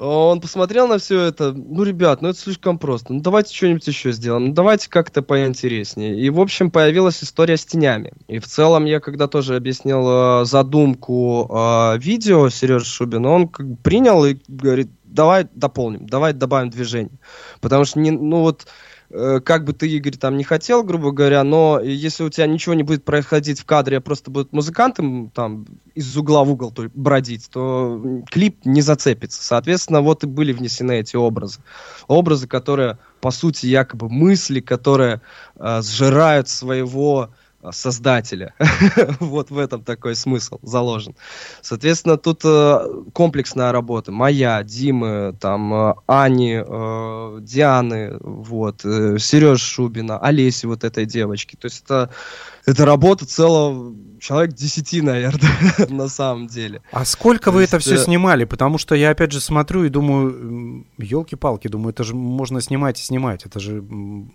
[0.00, 4.12] Он посмотрел на все это, ну, ребят, ну это слишком просто, ну давайте что-нибудь еще
[4.12, 6.18] сделаем, ну давайте как-то поинтереснее.
[6.18, 8.12] И, в общем, появилась история с тенями.
[8.26, 13.68] И в целом я, когда тоже объяснил э, задумку э, видео Сережи Шубина, он как
[13.68, 17.18] бы принял и говорит, давай дополним, давай добавим движение.
[17.60, 18.68] Потому что, не, ну вот,
[19.10, 22.84] как бы ты, Игорь, там не хотел, грубо говоря, но если у тебя ничего не
[22.84, 28.22] будет происходить в кадре, а просто будет музыкантом там из угла в угол бродить, то
[28.30, 29.42] клип не зацепится.
[29.42, 31.60] Соответственно, вот и были внесены эти образы.
[32.06, 35.20] Образы, которые, по сути, якобы мысли, которые
[35.56, 37.30] э, сжирают своего
[37.70, 38.54] создателя.
[39.20, 41.14] вот в этом такой смысл заложен.
[41.60, 44.12] Соответственно, тут э, комплексная работа.
[44.12, 51.56] Моя, Димы, там, э, Ани, э, Дианы, вот, э, Сереж Шубина, Олеси вот этой девочки.
[51.56, 52.10] То есть это
[52.70, 55.50] это работа целого человек десяти, наверное,
[55.88, 56.82] на самом деле.
[56.92, 57.98] А сколько То вы есть, это все э...
[57.98, 58.44] снимали?
[58.44, 63.02] Потому что я опять же смотрю и думаю, елки-палки, думаю, это же можно снимать и
[63.02, 63.46] снимать.
[63.46, 63.84] Это же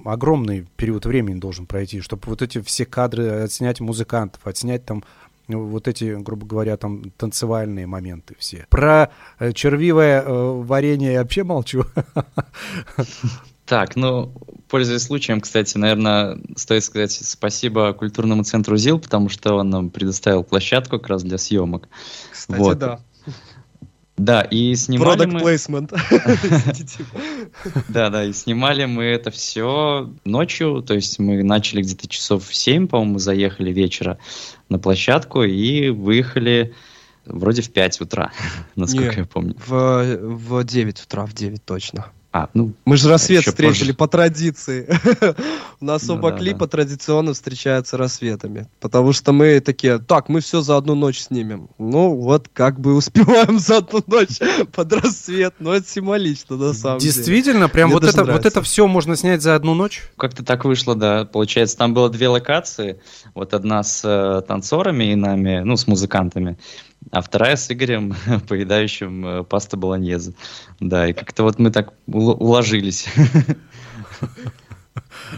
[0.04, 5.04] огромный период времени должен пройти, чтобы вот эти все кадры отснять музыкантов, отснять там
[5.48, 8.66] ну, вот эти, грубо говоря, там танцевальные моменты все.
[8.70, 11.86] Про э, червивое э, варенье я вообще молчу.
[13.66, 14.32] Так, ну,
[14.68, 20.44] пользуясь случаем, кстати, наверное, стоит сказать спасибо культурному центру ЗИЛ, потому что он нам предоставил
[20.44, 21.90] площадку как раз для съемок.
[22.32, 22.78] Кстати, вот.
[22.78, 23.00] да.
[24.18, 25.40] Да, и снимали Product мы...
[25.42, 25.92] placement.
[27.90, 32.56] Да, да, и снимали мы это все ночью, то есть мы начали где-то часов в
[32.56, 34.18] 7, по-моему, заехали вечера
[34.70, 36.74] на площадку и выехали
[37.26, 38.32] вроде в 5 утра,
[38.76, 39.56] насколько я помню.
[39.66, 42.06] В, в 9 утра, в 9 точно.
[42.36, 43.94] А, ну, Мы же рассвет встретили позже.
[43.94, 44.90] по традиции.
[45.80, 46.68] У нас ну, оба да, клипа да.
[46.68, 48.68] традиционно встречаются рассветами.
[48.82, 51.70] Потому что мы такие, так, мы все за одну ночь снимем.
[51.78, 54.38] Ну, вот как бы успеваем за одну ночь
[54.74, 55.54] под рассвет.
[55.60, 57.14] Ну, это символично, на самом деле.
[57.14, 60.04] Действительно, прям вот это, вот это все можно снять за одну ночь?
[60.18, 61.24] Как-то так вышло, да.
[61.24, 63.00] Получается, там было две локации.
[63.34, 66.58] Вот одна с э, танцорами и нами, ну, с музыкантами
[67.12, 68.16] а вторая с Игорем,
[68.48, 70.34] поедающим э, пасту болоньезе.
[70.80, 73.08] Да, и как-то вот мы так уложились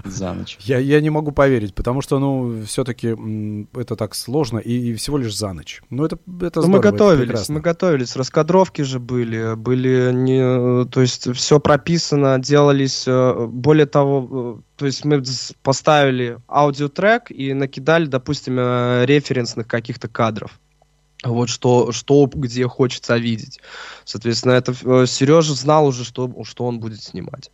[0.04, 0.58] за ночь.
[0.62, 3.16] Я, я не могу поверить, потому что, ну, все-таки
[3.76, 5.82] это так сложно и, и всего лишь за ночь.
[5.90, 11.34] Ну, это, это здорово, Мы готовились, мы готовились, раскадровки же были, были не, то есть
[11.36, 15.24] все прописано, делались, э, более того, э, то есть мы
[15.64, 20.60] поставили аудиотрек и накидали, допустим, референсных каких-то кадров
[21.24, 23.60] вот что, что где хочется видеть.
[24.06, 27.52] Соответственно, это э, Сережа знал уже, что, что он будет снимать.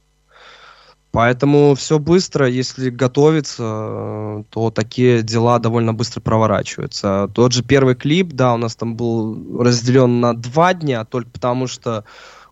[1.11, 7.29] Поэтому все быстро, если готовиться, э, то такие дела довольно быстро проворачиваются.
[7.33, 11.67] Тот же первый клип, да, у нас там был разделен на два дня, только потому
[11.67, 12.03] что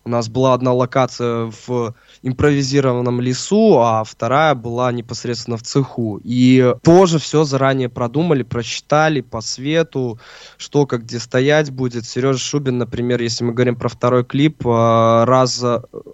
[0.04, 6.20] у нас была одна локация в импровизированном лесу, а вторая была непосредственно в цеху.
[6.22, 10.18] И тоже все заранее продумали, просчитали по свету,
[10.56, 12.04] что как где стоять будет.
[12.04, 15.64] Сережа Шубин, например, если мы говорим про второй клип, э, раз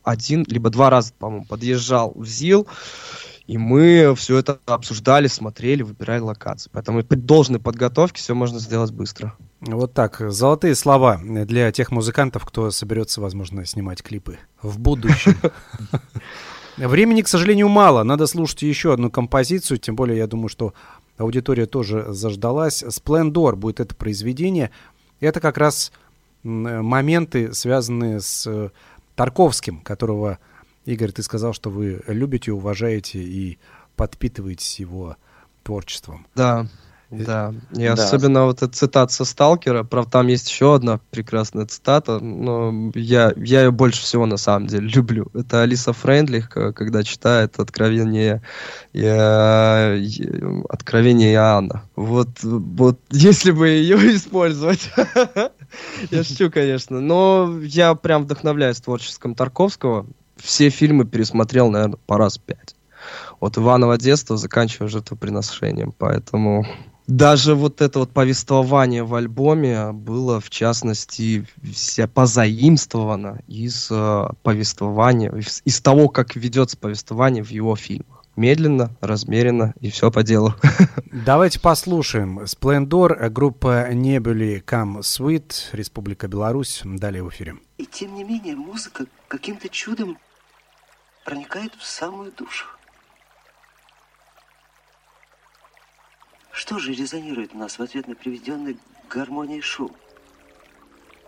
[0.05, 2.66] один, либо два раза, по-моему, подъезжал в ЗИЛ,
[3.49, 6.68] и мы все это обсуждали, смотрели, выбирали локации.
[6.70, 9.32] Поэтому при должной подготовке все можно сделать быстро.
[9.61, 10.20] Вот так.
[10.20, 15.34] Золотые слова для тех музыкантов, кто соберется, возможно, снимать клипы в будущем.
[16.76, 18.03] Времени, к сожалению, мало.
[18.03, 20.74] Надо слушать еще одну композицию, тем более я думаю, что
[21.16, 22.84] аудитория тоже заждалась.
[22.90, 24.70] «Сплендор» будет это произведение.
[25.20, 25.90] Это как раз
[26.42, 28.70] моменты, связанные с
[29.16, 30.38] Тарковским, которого
[30.89, 33.59] Игорь, ты сказал, что вы любите, уважаете и
[33.95, 35.16] подпитываетесь его
[35.62, 36.26] творчеством.
[36.34, 36.66] Да,
[37.11, 37.55] да.
[37.72, 37.93] И да.
[37.93, 43.34] особенно вот эта цитата со Сталкера, правда, там есть еще одна прекрасная цитата, но я,
[43.36, 45.28] я ее больше всего на самом деле люблю.
[45.34, 48.41] Это Алиса Френдлих, когда читает Откровение,
[48.95, 49.95] я,
[50.70, 51.82] Откровение Иоанна.
[51.97, 54.91] Вот, вот если бы ее использовать,
[56.11, 57.01] Я шучу, конечно.
[57.01, 60.07] Но я прям вдохновляюсь творчеством Тарковского.
[60.39, 62.74] Все фильмы пересмотрел, наверное, по раз пять.
[63.41, 65.93] От Иванова детства заканчивая жертвоприношением.
[65.97, 66.66] Поэтому
[67.09, 75.32] даже вот это вот повествование в альбоме было, в частности, вся позаимствовано из э, повествования,
[75.32, 78.24] из, из того, как ведется повествование в его фильмах.
[78.36, 80.55] Медленно, размеренно и все по делу.
[81.26, 82.47] Давайте послушаем.
[82.47, 86.82] Сплендор, группа Небули Come Sweet, Республика Беларусь.
[86.84, 87.57] Далее в эфире.
[87.78, 90.18] И тем не менее музыка каким-то чудом
[91.28, 92.66] проникает в самую душу.
[96.52, 98.78] Что же резонирует у нас в ответ на приведенный
[99.10, 99.94] гармонии шум?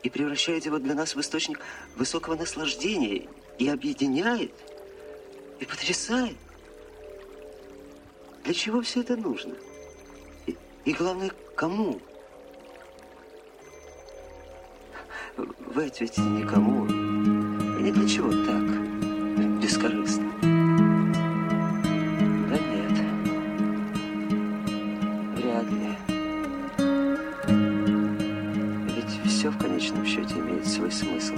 [0.02, 1.60] И превращает его для нас в источник
[1.96, 3.28] высокого наслаждения
[3.58, 4.54] и объединяет,
[5.58, 6.38] и потрясает.
[8.44, 9.54] Для чего все это нужно?
[10.46, 12.00] И, и главное, кому?
[15.36, 16.86] Вы ответите никому.
[16.86, 18.89] И ни для чего так,
[19.70, 20.32] бескорыстно.
[22.48, 22.96] Да нет,
[25.36, 25.96] вряд ли.
[28.96, 31.34] Ведь все в конечном счете имеет свой смысл.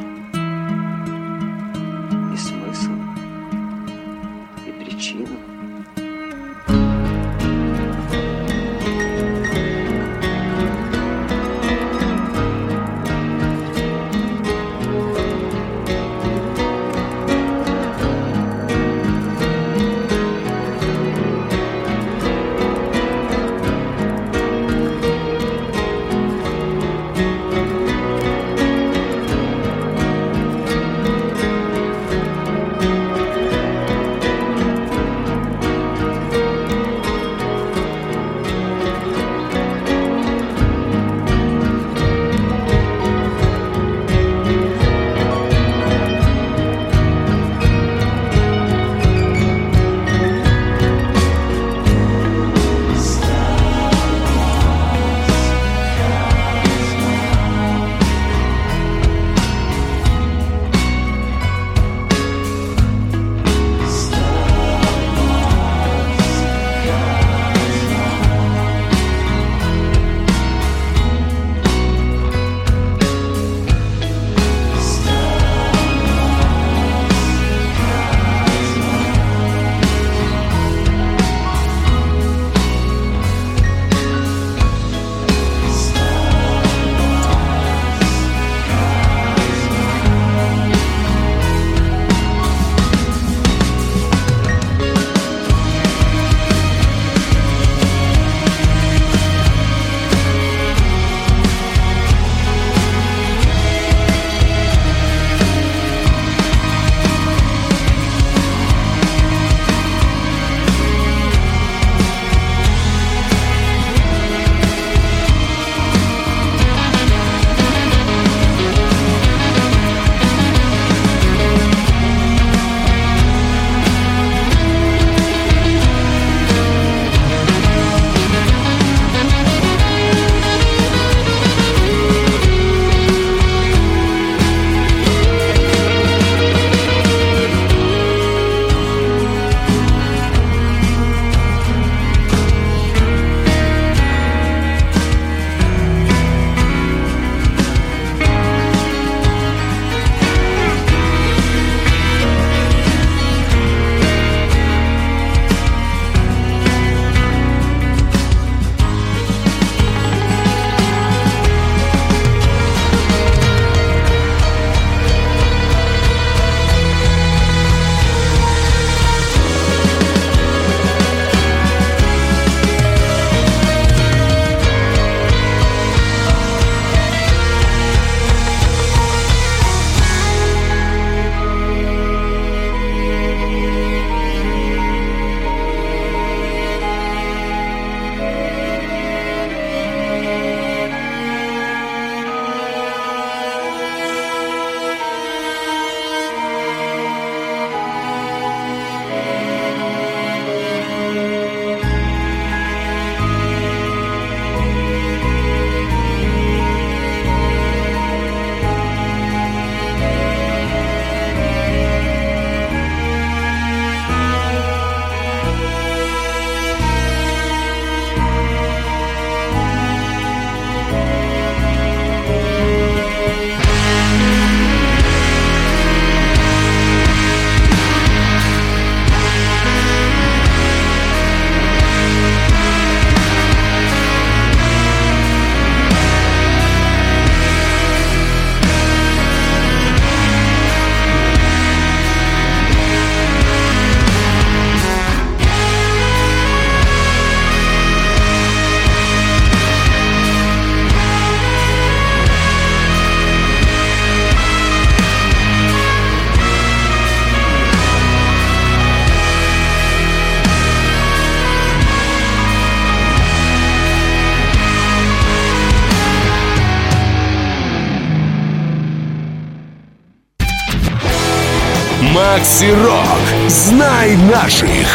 [272.32, 273.50] Рок.
[273.50, 274.88] Знай наших.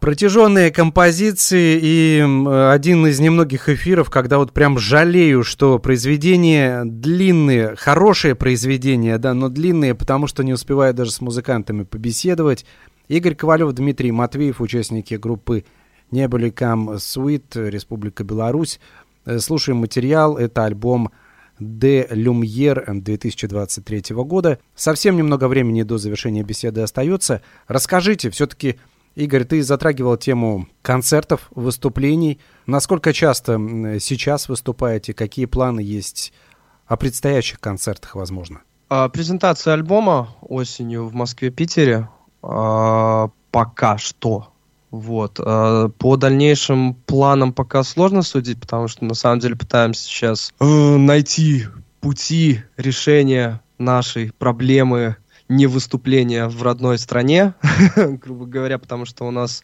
[0.00, 2.20] Протяженные композиции и
[2.72, 9.50] один из немногих эфиров, когда вот прям жалею, что произведения длинные, хорошие произведения, да, но
[9.50, 12.64] длинные, потому что не успеваю даже с музыкантами побеседовать.
[13.08, 15.66] Игорь Ковалев, Дмитрий Матвеев, участники группы
[16.10, 18.80] не были Кам Суит, Республика Беларусь.
[19.26, 21.10] Э, слушаем материал, это альбом
[21.60, 24.58] «Де Люмьер» 2023 года.
[24.74, 27.42] Совсем немного времени до завершения беседы остается.
[27.68, 28.80] Расскажите, все-таки,
[29.14, 32.40] Игорь, ты затрагивал тему концертов, выступлений.
[32.66, 33.58] Насколько часто
[34.00, 35.12] сейчас выступаете?
[35.12, 36.32] Какие планы есть
[36.86, 38.62] о предстоящих концертах, возможно?
[38.88, 42.08] А, презентация альбома осенью в Москве-Питере.
[42.42, 44.52] А, пока что
[44.90, 45.40] вот.
[45.44, 50.64] А по дальнейшим планам пока сложно судить, потому что на самом деле пытаемся сейчас э,
[50.64, 51.66] найти
[52.00, 55.16] пути решения нашей проблемы
[55.48, 57.54] не выступления в родной стране,
[57.96, 59.62] грубо говоря, потому что у нас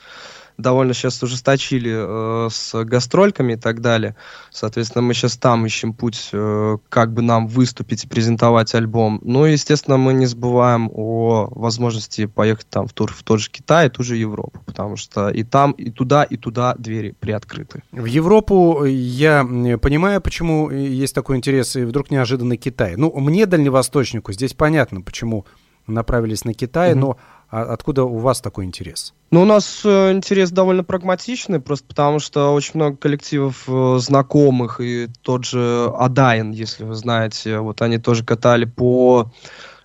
[0.58, 4.16] довольно сейчас ужесточили э, с гастрольками и так далее.
[4.50, 9.20] Соответственно, мы сейчас там ищем путь, э, как бы нам выступить и презентовать альбом.
[9.22, 13.50] Ну и, естественно, мы не забываем о возможности поехать там в тур в тот же
[13.50, 17.82] Китай, и ту же Европу, потому что и там, и туда, и туда двери приоткрыты.
[17.92, 19.44] В Европу я
[19.80, 22.96] понимаю, почему есть такой интерес, и вдруг неожиданно Китай.
[22.96, 25.46] Ну, мне, дальневосточнику, здесь понятно, почему
[25.86, 26.98] направились на Китай, mm-hmm.
[26.98, 27.16] но
[27.48, 29.14] а откуда у вас такой интерес?
[29.30, 34.80] Ну, у нас э, интерес довольно прагматичный, просто потому что очень много коллективов э, знакомых,
[34.80, 39.30] и тот же Адайн, если вы знаете, вот они тоже катали по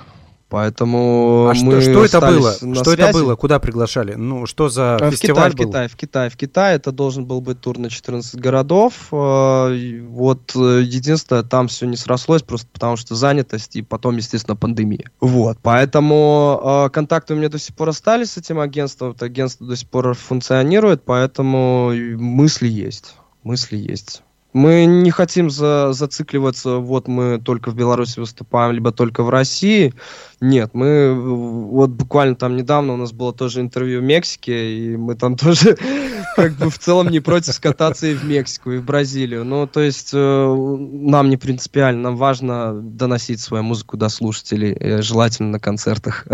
[0.49, 2.53] Поэтому а мы что, что это было?
[2.53, 3.01] Что связи.
[3.01, 3.35] это было?
[3.35, 4.13] Куда приглашали?
[4.13, 5.67] Ну, что за а, фестиваль в был?
[5.67, 6.75] Китай, В Китай, в Китай, в Китай.
[6.75, 8.93] Это должен был быть тур на 14 городов.
[9.11, 9.69] А,
[10.07, 15.11] вот э, единственное, там все не срослось, просто потому что занятость и потом, естественно, пандемия.
[15.19, 19.11] Вот, поэтому контакты у меня до сих пор остались с этим агентством.
[19.11, 23.15] Это агентство до сих пор функционирует, поэтому мысли есть.
[23.43, 24.23] Мысли есть.
[24.53, 29.93] Мы не хотим за, зацикливаться, вот мы только в Беларуси выступаем, либо только в России.
[30.39, 35.15] Нет, мы вот буквально там недавно у нас было тоже интервью в Мексике, и мы
[35.15, 35.77] там тоже
[36.37, 39.43] как бы в целом не против скататься и в Мексику, и в Бразилию.
[39.43, 45.01] Ну, то есть э, нам не принципиально, нам важно доносить свою музыку до слушателей, э,
[45.01, 46.27] желательно на концертах.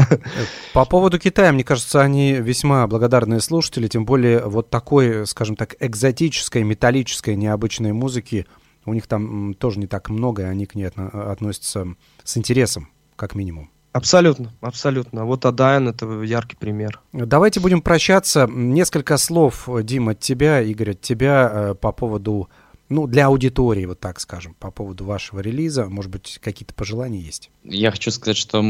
[0.74, 5.76] По поводу Китая, мне кажется, они весьма благодарные слушатели, тем более вот такой, скажем так,
[5.80, 8.46] экзотической, металлической, необычной музыки,
[8.86, 11.88] у них там тоже не так много, и они к ней относятся
[12.26, 13.73] с интересом, как минимум.
[13.94, 15.24] Абсолютно, абсолютно.
[15.24, 17.00] Вот Адайн это яркий пример.
[17.14, 18.50] Давайте будем прощаться.
[18.52, 22.50] Несколько слов, Дима, от тебя, Игорь, от тебя э, по поводу,
[22.90, 25.86] ну, для аудитории, вот так скажем, по поводу вашего релиза.
[25.86, 27.52] Может быть, какие-то пожелания есть?
[27.64, 28.66] Я хочу сказать, что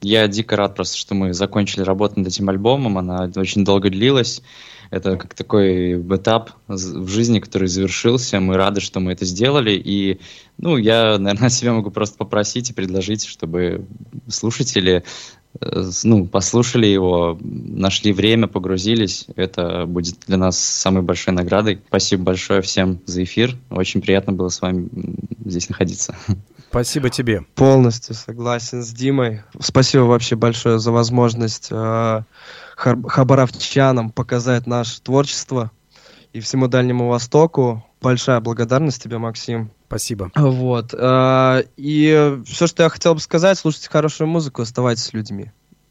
[0.00, 2.98] я дико рад просто, что мы закончили работу над этим альбомом.
[2.98, 4.42] Она очень долго длилась.
[4.90, 8.40] Это как такой этап в жизни, который завершился.
[8.40, 9.72] Мы рады, что мы это сделали.
[9.72, 10.20] И,
[10.56, 13.84] ну, я, наверное, себя могу просто попросить и предложить, чтобы
[14.28, 15.04] слушатели
[15.60, 19.26] э, ну, послушали его, нашли время, погрузились.
[19.36, 21.80] Это будет для нас самой большой наградой.
[21.88, 23.56] Спасибо большое всем за эфир.
[23.70, 24.88] Очень приятно было с вами
[25.44, 26.16] здесь находиться.
[26.70, 27.42] Спасибо тебе.
[27.54, 29.42] Полностью согласен с Димой.
[29.58, 32.22] Спасибо вообще большое за возможность э,
[32.76, 35.70] хабаровчанам показать наше творчество
[36.32, 37.84] и всему Дальнему Востоку.
[38.00, 39.70] Большая благодарность тебе, Максим.
[39.86, 40.30] Спасибо.
[40.36, 40.92] Вот.
[40.92, 45.50] Э, и все, что я хотел бы сказать, слушайте хорошую музыку, оставайтесь с людьми.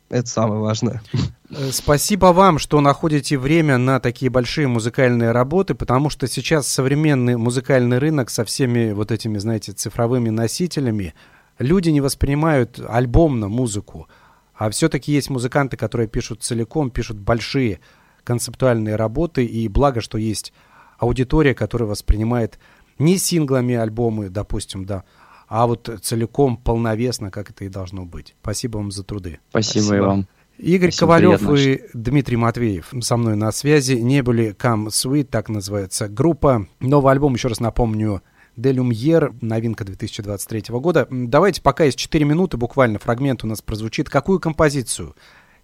[0.09, 1.01] Это самое важное.
[1.49, 7.37] Э, спасибо вам, что находите время на такие большие музыкальные работы, потому что сейчас современный
[7.37, 11.13] музыкальный рынок со всеми вот этими, знаете, цифровыми носителями,
[11.59, 14.07] люди не воспринимают альбомно музыку.
[14.55, 17.79] А все-таки есть музыканты, которые пишут целиком, пишут большие
[18.23, 20.51] концептуальные работы, и благо, что есть
[20.97, 22.59] аудитория, которая воспринимает
[22.99, 25.03] не синглами альбомы, допустим, да,
[25.47, 28.35] а вот целиком, полновесно, как это и должно быть.
[28.41, 29.39] Спасибо вам за труды.
[29.49, 29.95] Спасибо, Спасибо.
[29.95, 30.27] и вам.
[30.57, 31.55] Игорь Спасибо, Ковалев приятно.
[31.57, 33.93] и Дмитрий Матвеев со мной на связи.
[33.93, 36.67] Не были Come Sweet, так называется группа.
[36.79, 38.23] Новый альбом, еще раз напомню,
[38.55, 41.07] Де Люмьер, новинка 2023 года.
[41.11, 44.09] Давайте, пока есть 4 минуты, буквально фрагмент у нас прозвучит.
[44.09, 45.15] Какую композицию?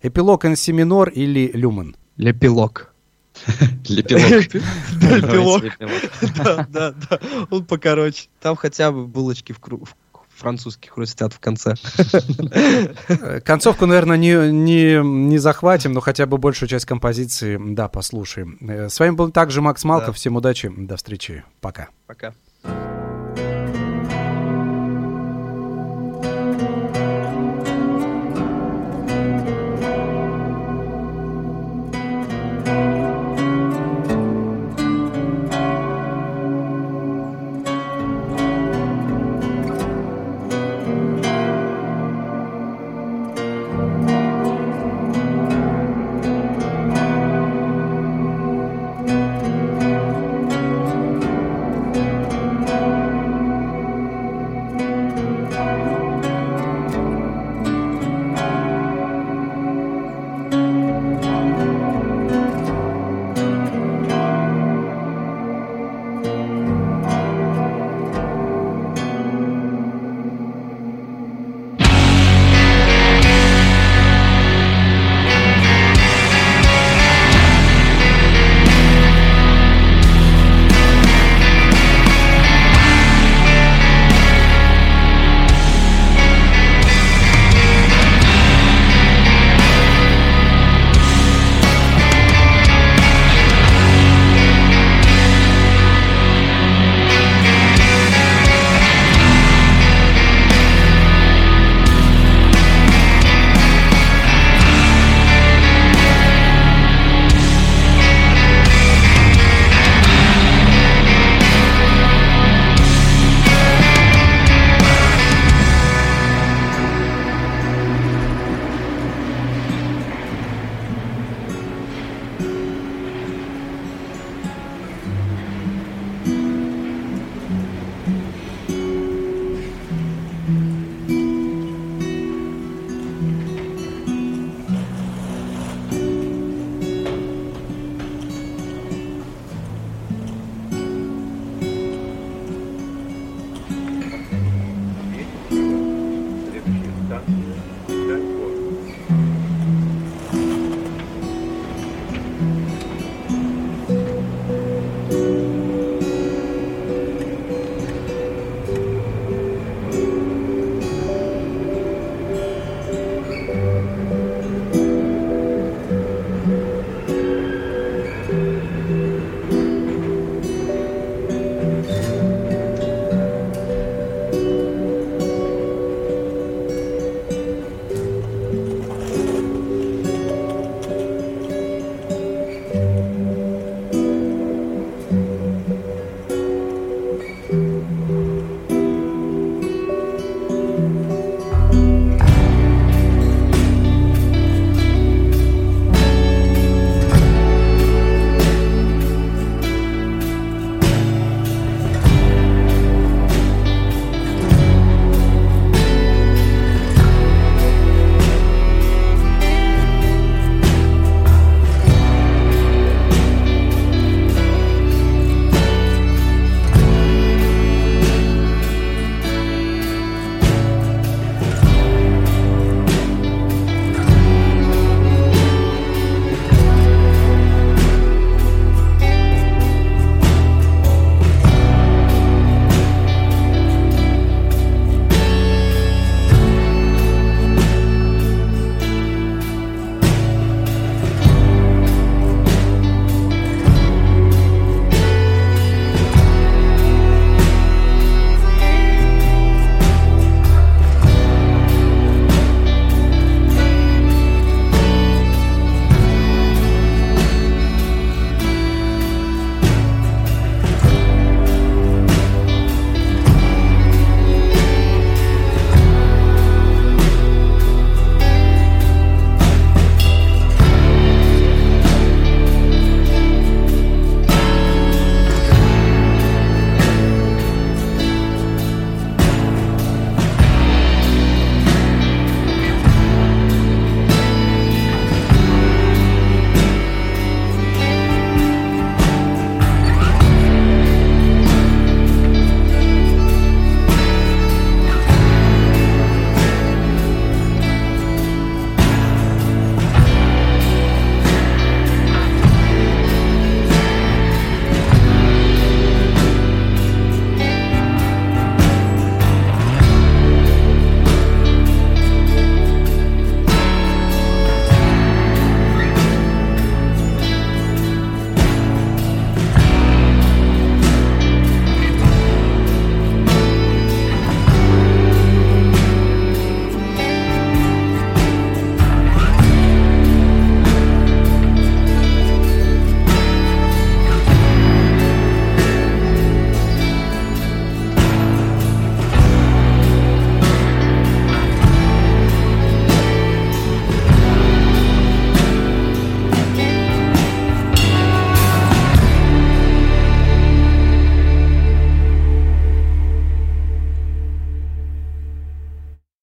[0.04, 1.96] Эпилог НС минор или Люмен?
[2.18, 2.94] Лепилог.
[3.88, 4.54] Лепилог.
[4.54, 5.64] Лепилог.
[6.44, 7.20] Да, да, да.
[7.50, 8.28] Он покороче.
[8.40, 9.60] Там хотя бы булочки в
[10.36, 11.76] французских хрустят в конце.
[13.08, 18.58] Э, концовку, наверное, не, не, не захватим, но хотя бы большую часть композиции, да, послушаем.
[18.62, 20.08] Э, с вами был также Макс Малков.
[20.08, 20.14] Да.
[20.14, 21.44] Всем удачи, до встречи.
[21.62, 21.90] Пока.
[22.08, 22.34] Пока.